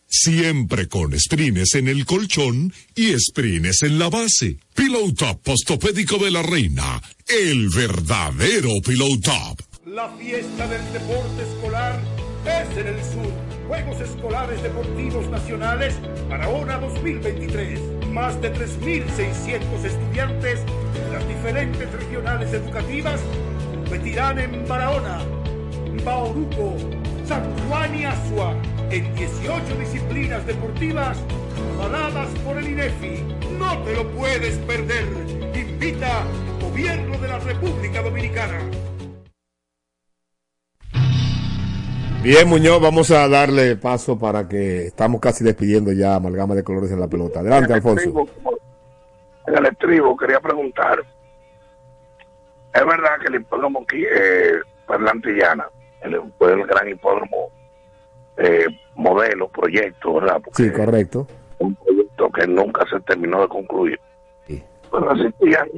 [0.13, 4.57] Siempre con sprines en el colchón y sprines en la base.
[4.75, 7.01] Pillow Top Postopédico de la Reina.
[7.25, 9.61] El verdadero Pillow Top.
[9.85, 11.97] La fiesta del deporte escolar
[12.45, 13.31] es en el sur.
[13.69, 15.95] Juegos Escolares Deportivos Nacionales
[16.27, 17.79] Barahona 2023.
[18.09, 23.21] Más de 3.600 estudiantes de las diferentes regionales educativas
[23.73, 25.21] competirán en Barahona,
[26.03, 26.75] Bauruco,
[27.31, 28.53] San Juan y Asua
[28.89, 31.17] en 18 disciplinas deportivas
[31.75, 33.23] avaladas por el INEFI.
[33.57, 35.05] No te lo puedes perder.
[35.55, 36.25] Invita
[36.59, 38.59] Gobierno de la República Dominicana.
[42.21, 46.91] Bien, Muñoz, vamos a darle paso para que estamos casi despidiendo ya amalgama de colores
[46.91, 47.39] en la pelota.
[47.39, 48.27] Adelante, Alfonso.
[49.47, 50.99] En el estribo quería preguntar,
[52.73, 55.69] es verdad que el hipódromo aquí, eh, Perlantillana,
[56.01, 57.49] el, fue el gran hipódromo
[58.37, 60.41] eh, modelo, proyecto, ¿verdad?
[60.43, 61.27] Porque Sí, correcto.
[61.59, 63.99] un proyecto que nunca se terminó de concluir.
[64.47, 65.69] Pero asistían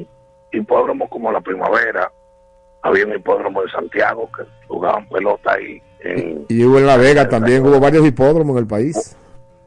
[0.52, 2.12] hipódromos como la Primavera,
[2.82, 5.82] había un hipódromo de Santiago que jugaban pelota ahí.
[6.00, 9.16] En, Y hubo en La Vega también, hubo varios hipódromos en el país.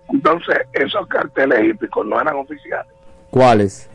[0.08, 2.92] entonces, esos carteles hípicos no eran oficiales,
[3.30, 3.88] ¿Cuáles?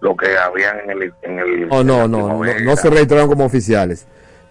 [0.00, 1.14] lo que habían en el...
[1.22, 4.06] En el Oh, no, no, no se registraron como oficiales.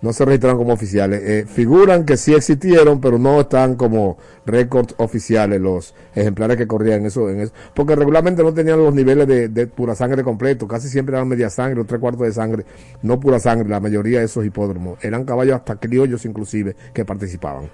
[0.05, 1.19] No se registraron como oficiales.
[1.23, 6.99] Eh, figuran que sí existieron, pero no están como récords oficiales los ejemplares que corrían
[6.99, 7.53] en eso, en eso.
[7.73, 10.67] Porque regularmente no tenían los niveles de, de pura sangre completo.
[10.67, 12.65] Casi siempre eran media sangre o tres cuartos de sangre.
[13.01, 15.03] No pura sangre, la mayoría de esos hipódromos.
[15.03, 17.67] Eran caballos hasta criollos inclusive que participaban.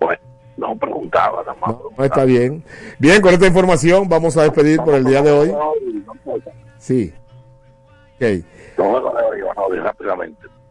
[0.00, 0.20] Bueno,
[0.56, 1.76] no preguntaba nada más.
[1.96, 2.64] No, está bien.
[2.98, 5.54] Bien, con esta información vamos a despedir por el día de hoy.
[6.78, 7.14] Sí.
[8.16, 8.44] Ok.
[8.76, 9.12] No, no,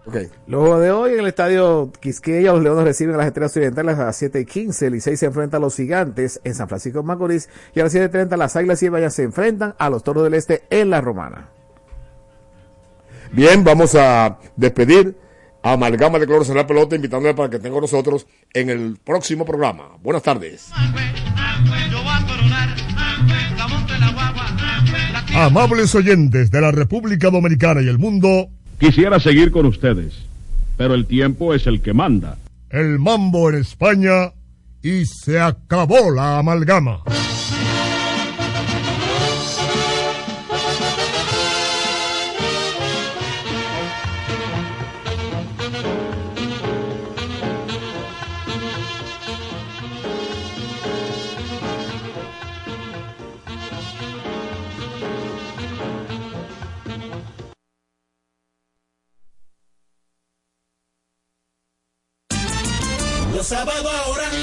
[0.08, 0.40] no, rápidamente.
[0.48, 4.06] Luego de hoy en el estadio Quisqueya, los Leones reciben a las Estrellas Orientales a
[4.06, 4.88] las 7 y 15.
[4.88, 7.50] El Licey se enfrenta a los Gigantes en San Francisco de Macorís.
[7.76, 10.64] Y a las 7.30 las Águilas y Vallas se enfrentan a los Toros del Este
[10.70, 11.50] en La Romana.
[13.32, 15.18] Bien, vamos a despedir
[15.62, 18.98] a Amalgama de Cloros en la pelota, invitándole para que tenga con nosotros en el
[19.04, 19.98] próximo programa.
[20.02, 20.70] Buenas tardes.
[25.36, 28.50] Amables oyentes de la República Dominicana y el mundo,
[28.80, 30.14] Quisiera seguir con ustedes,
[30.78, 32.38] pero el tiempo es el que manda.
[32.70, 34.34] el mambo en España
[34.84, 37.02] y se acabó la amalgama.
[63.50, 64.37] Los sábados ahora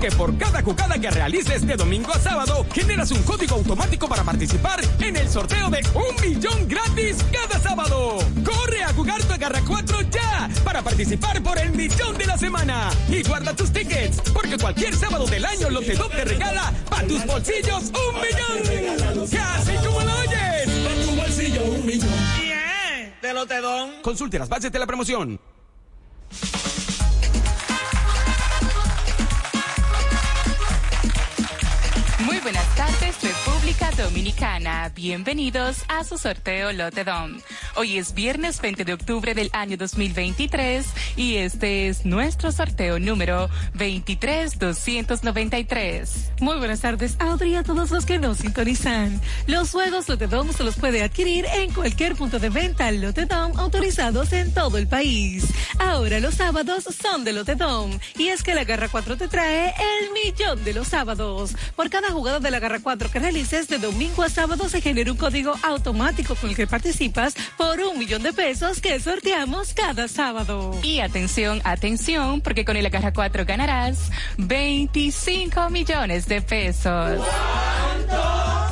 [0.00, 4.24] que por cada jugada que realices de domingo a sábado, generas un código automático para
[4.24, 8.18] participar en el sorteo de un millón gratis cada sábado.
[8.42, 12.90] Corre a jugar tu Agarra 4 ya para participar por el millón de la semana.
[13.10, 17.84] Y guarda tus tickets, porque cualquier sábado del año Lotedom te regala para tus bolsillos
[17.84, 19.28] un millón.
[19.30, 20.70] Casi como lo oyes.
[20.82, 22.10] Para tu bolsillo un millón.
[23.20, 23.90] De Lotedom.
[24.02, 25.38] Consulte las bases de la promoción.
[33.22, 34.90] República Dominicana.
[34.94, 37.38] Bienvenidos a su sorteo Lotedom.
[37.76, 43.48] Hoy es viernes 20 de octubre del año 2023 y este es nuestro sorteo número
[43.74, 46.32] 23293.
[46.40, 49.20] Muy buenas tardes, Audrey, a todos los que nos sintonizan.
[49.46, 54.52] Los juegos Lotedom se los puede adquirir en cualquier punto de venta Lotedom autorizados en
[54.52, 55.44] todo el país.
[55.78, 60.10] Ahora los sábados son de Lotedom y es que la Garra 4 te trae el
[60.12, 61.54] millón de los sábados.
[61.76, 65.12] Por cada jugada de la Garra 4 que realices de domingo a sábado se genera
[65.12, 70.08] un código automático con el que participas por un millón de pesos que sorteamos cada
[70.08, 70.74] sábado.
[70.82, 77.20] Y atención, atención, porque con el Agarra 4 ganarás 25 millones de pesos.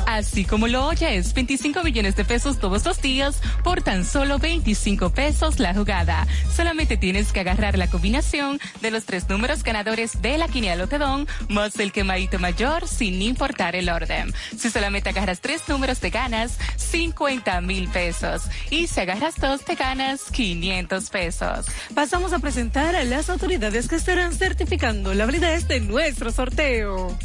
[0.07, 5.11] Así como lo oyes, 25 millones de pesos todos los días por tan solo 25
[5.11, 6.25] pesos la jugada.
[6.51, 11.27] Solamente tienes que agarrar la combinación de los tres números ganadores de la quiniela Lotedón
[11.47, 14.33] más el quemadito mayor sin importar el orden.
[14.57, 18.41] Si solamente agarras tres números te ganas 50 mil pesos
[18.87, 21.65] si agarras dos te ganas 500 pesos.
[21.93, 27.17] Pasamos a presentar a las autoridades que estarán certificando la validez de nuestro sorteo.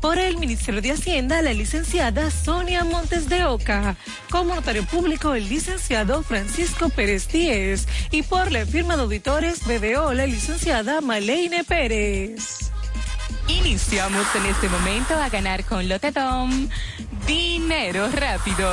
[0.00, 3.96] Por el Ministerio de Hacienda, la licenciada Sonia Montes de Oca.
[4.30, 7.86] Como notario público, el licenciado Francisco Pérez Díez.
[8.10, 12.70] Y por la firma de auditores BDO, la licenciada Maleine Pérez.
[13.58, 16.68] Iniciamos en este momento a ganar con Lotedom
[17.26, 18.72] dinero rápido.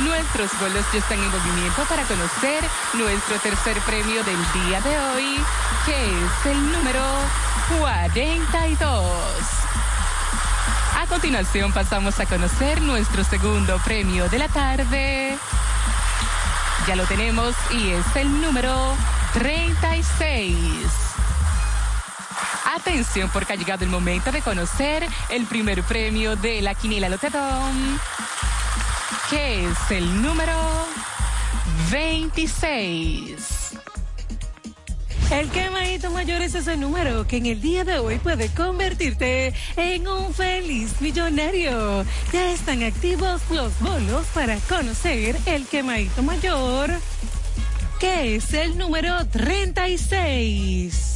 [0.00, 2.64] Nuestros bolos ya están en movimiento para conocer
[2.94, 5.40] nuestro tercer premio del día de hoy,
[5.84, 7.02] que es el número
[7.78, 9.04] 42.
[10.96, 15.38] A continuación pasamos a conocer nuestro segundo premio de la tarde.
[16.88, 18.74] Ya lo tenemos y es el número
[19.34, 21.15] 36.
[22.74, 27.98] Atención porque ha llegado el momento de conocer el primer premio de la quiniela Lotedom,
[29.30, 30.52] que es el número
[31.90, 33.56] 26.
[35.30, 40.06] El quemadito mayor es ese número que en el día de hoy puede convertirte en
[40.06, 42.04] un feliz millonario.
[42.32, 46.90] Ya están activos los bolos para conocer el quemadito mayor,
[47.98, 51.15] que es el número 36.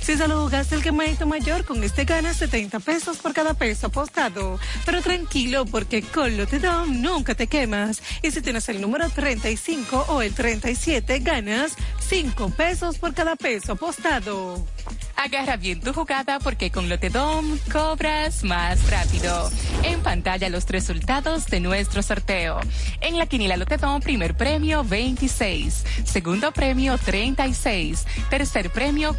[0.00, 4.58] Si solo jugaste el quemadito mayor, con este ganas 70 pesos por cada peso apostado.
[4.84, 8.02] Pero tranquilo, porque con Lotedom nunca te quemas.
[8.22, 11.76] Y si tienes el número 35 o el 37, ganas
[12.08, 14.64] 5 pesos por cada peso apostado.
[15.16, 19.50] Agarra bien tu jugada porque con Lotedom cobras más rápido.
[19.82, 22.60] En pantalla los resultados de nuestro sorteo.
[23.00, 29.16] En la quiniela Lotedom, primer premio 26, segundo premio 36, tercer premio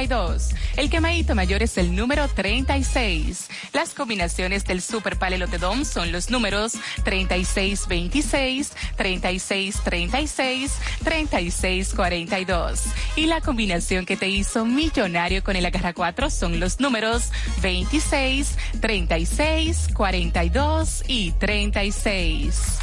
[0.00, 0.54] 42.
[0.76, 3.48] El quemadito mayor es el número 36.
[3.74, 6.72] Las combinaciones del Super Pale Lotedom son los números
[7.04, 10.72] 3626, 3636,
[11.04, 12.84] 3642.
[13.16, 17.30] Y la combinación que te hizo millonario con el Agarra 4 son los números
[17.60, 22.78] 26, 36, 42 y 36.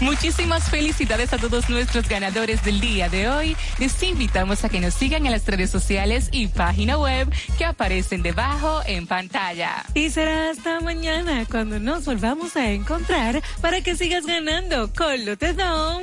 [0.00, 3.56] Muchísimas felicidades a todos nuestros ganadores del día de hoy.
[3.78, 8.22] Les invitamos a que nos sigan en las redes sociales y página web que aparecen
[8.22, 9.84] debajo en pantalla.
[9.94, 16.02] Y será hasta mañana cuando nos volvamos a encontrar para que sigas ganando con Lotedom.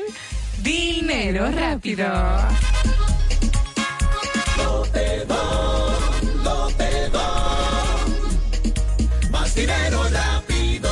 [0.64, 2.07] Dinero rápido.
[4.57, 8.01] Lotedom, Lotedom.
[9.30, 10.89] Más dinero rápido.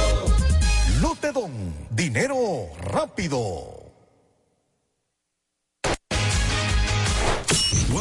[1.02, 1.52] Lotedom,
[1.92, 3.79] dinero rápido.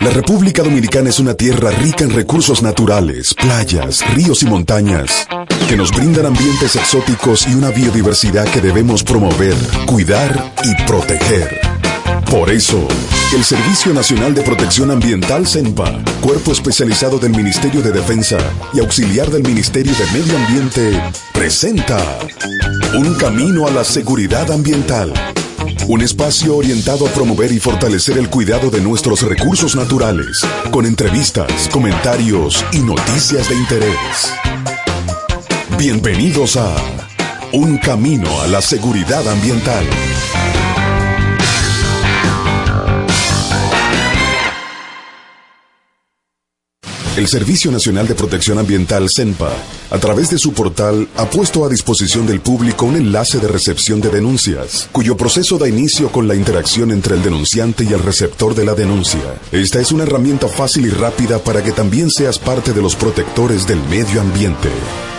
[0.00, 5.28] La República Dominicana es una tierra rica en recursos naturales, playas, ríos y montañas,
[5.68, 11.60] que nos brindan ambientes exóticos y una biodiversidad que debemos promover, cuidar y proteger.
[12.30, 12.88] Por eso,
[13.36, 18.38] el Servicio Nacional de Protección Ambiental CENPA, cuerpo especializado del Ministerio de Defensa
[18.72, 20.98] y auxiliar del Ministerio de Medio Ambiente,
[21.34, 21.98] presenta
[22.94, 25.12] Un Camino a la Seguridad Ambiental.
[25.90, 31.68] Un espacio orientado a promover y fortalecer el cuidado de nuestros recursos naturales, con entrevistas,
[31.68, 34.32] comentarios y noticias de interés.
[35.76, 36.76] Bienvenidos a
[37.52, 39.84] Un Camino a la Seguridad Ambiental.
[47.16, 49.50] El Servicio Nacional de Protección Ambiental CENPA,
[49.90, 54.00] a través de su portal, ha puesto a disposición del público un enlace de recepción
[54.00, 58.54] de denuncias, cuyo proceso da inicio con la interacción entre el denunciante y el receptor
[58.54, 59.40] de la denuncia.
[59.50, 63.66] Esta es una herramienta fácil y rápida para que también seas parte de los protectores
[63.66, 64.68] del medio ambiente.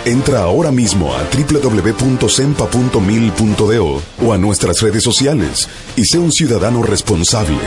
[0.06, 5.68] Entra ahora mismo a www.sempa.mil.do o a nuestras redes sociales
[5.98, 7.60] y sé un ciudadano responsable.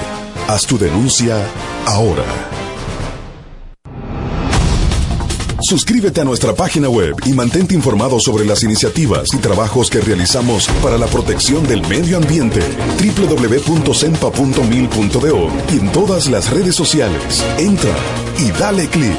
[0.49, 1.47] Haz tu denuncia
[1.85, 2.64] ahora.
[5.67, 10.69] Suscríbete a nuestra página web y mantente informado sobre las iniciativas y trabajos que realizamos
[10.83, 12.61] para la protección del medio ambiente.
[12.99, 17.43] www.sempa.mil.do y en todas las redes sociales.
[17.57, 17.97] Entra
[18.39, 19.17] y dale clic.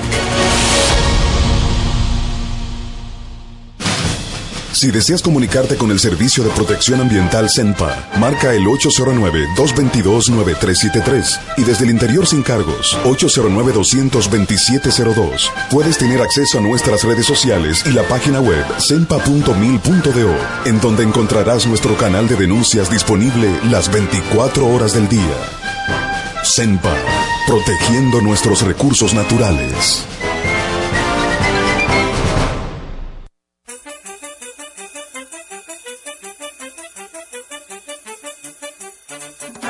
[4.76, 11.86] Si deseas comunicarte con el Servicio de Protección Ambiental CENPA, marca el 809-222-9373 y desde
[11.86, 15.50] el interior sin cargos, 809-22702.
[15.72, 21.66] Puedes tener acceso a nuestras redes sociales y la página web cenpa.mil.do, en donde encontrarás
[21.66, 25.38] nuestro canal de denuncias disponible las 24 horas del día.
[26.44, 26.98] CENPA,
[27.48, 30.04] protegiendo nuestros recursos naturales.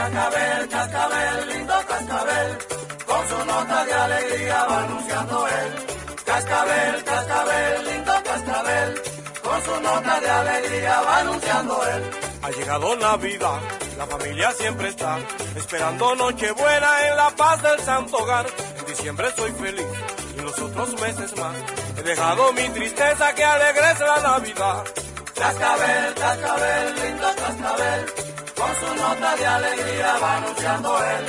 [0.06, 2.58] Cascabel, cascabel, lindo cascabel,
[3.08, 5.72] con su nota de alegría va anunciando él.
[6.24, 9.01] Cascabel, cascabel, lindo cascabel,
[9.41, 12.03] con su nota de alegría va anunciando él.
[12.43, 13.60] Ha llegado Navidad,
[13.97, 15.18] la familia siempre está
[15.56, 18.45] esperando Nochebuena en la paz del santo hogar.
[18.78, 19.88] En diciembre soy feliz
[20.36, 21.56] y en los otros meses más
[21.97, 24.84] he dejado mi tristeza que alegres la Navidad.
[25.34, 28.25] Cascabel, cascabel, lindo cascabel,
[28.66, 31.26] con su nota de alegría va anunciando él.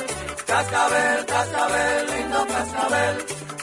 [0.46, 3.16] Cascabel, cascabel, lindo cascabel,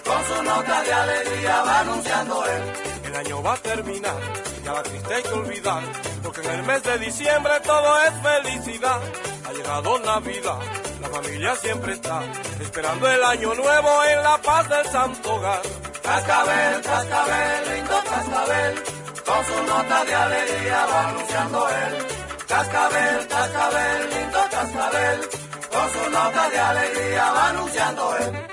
[0.05, 2.63] con su nota de alegría va anunciando él.
[3.05, 4.19] El año va a terminar,
[4.63, 5.83] ya la triste que olvidar,
[6.23, 8.99] porque en el mes de diciembre todo es felicidad.
[9.47, 10.59] Ha llegado Navidad,
[11.01, 12.21] la familia siempre está,
[12.59, 15.61] esperando el año nuevo en la paz del santo hogar.
[16.03, 18.83] Cascabel, cascabel, lindo cascabel,
[19.25, 22.22] con su nota de alegría va anunciando él.
[22.53, 25.19] Cascabel, cascabel, lindo cascabel,
[25.71, 28.52] con su nota de alegría va anunciando él.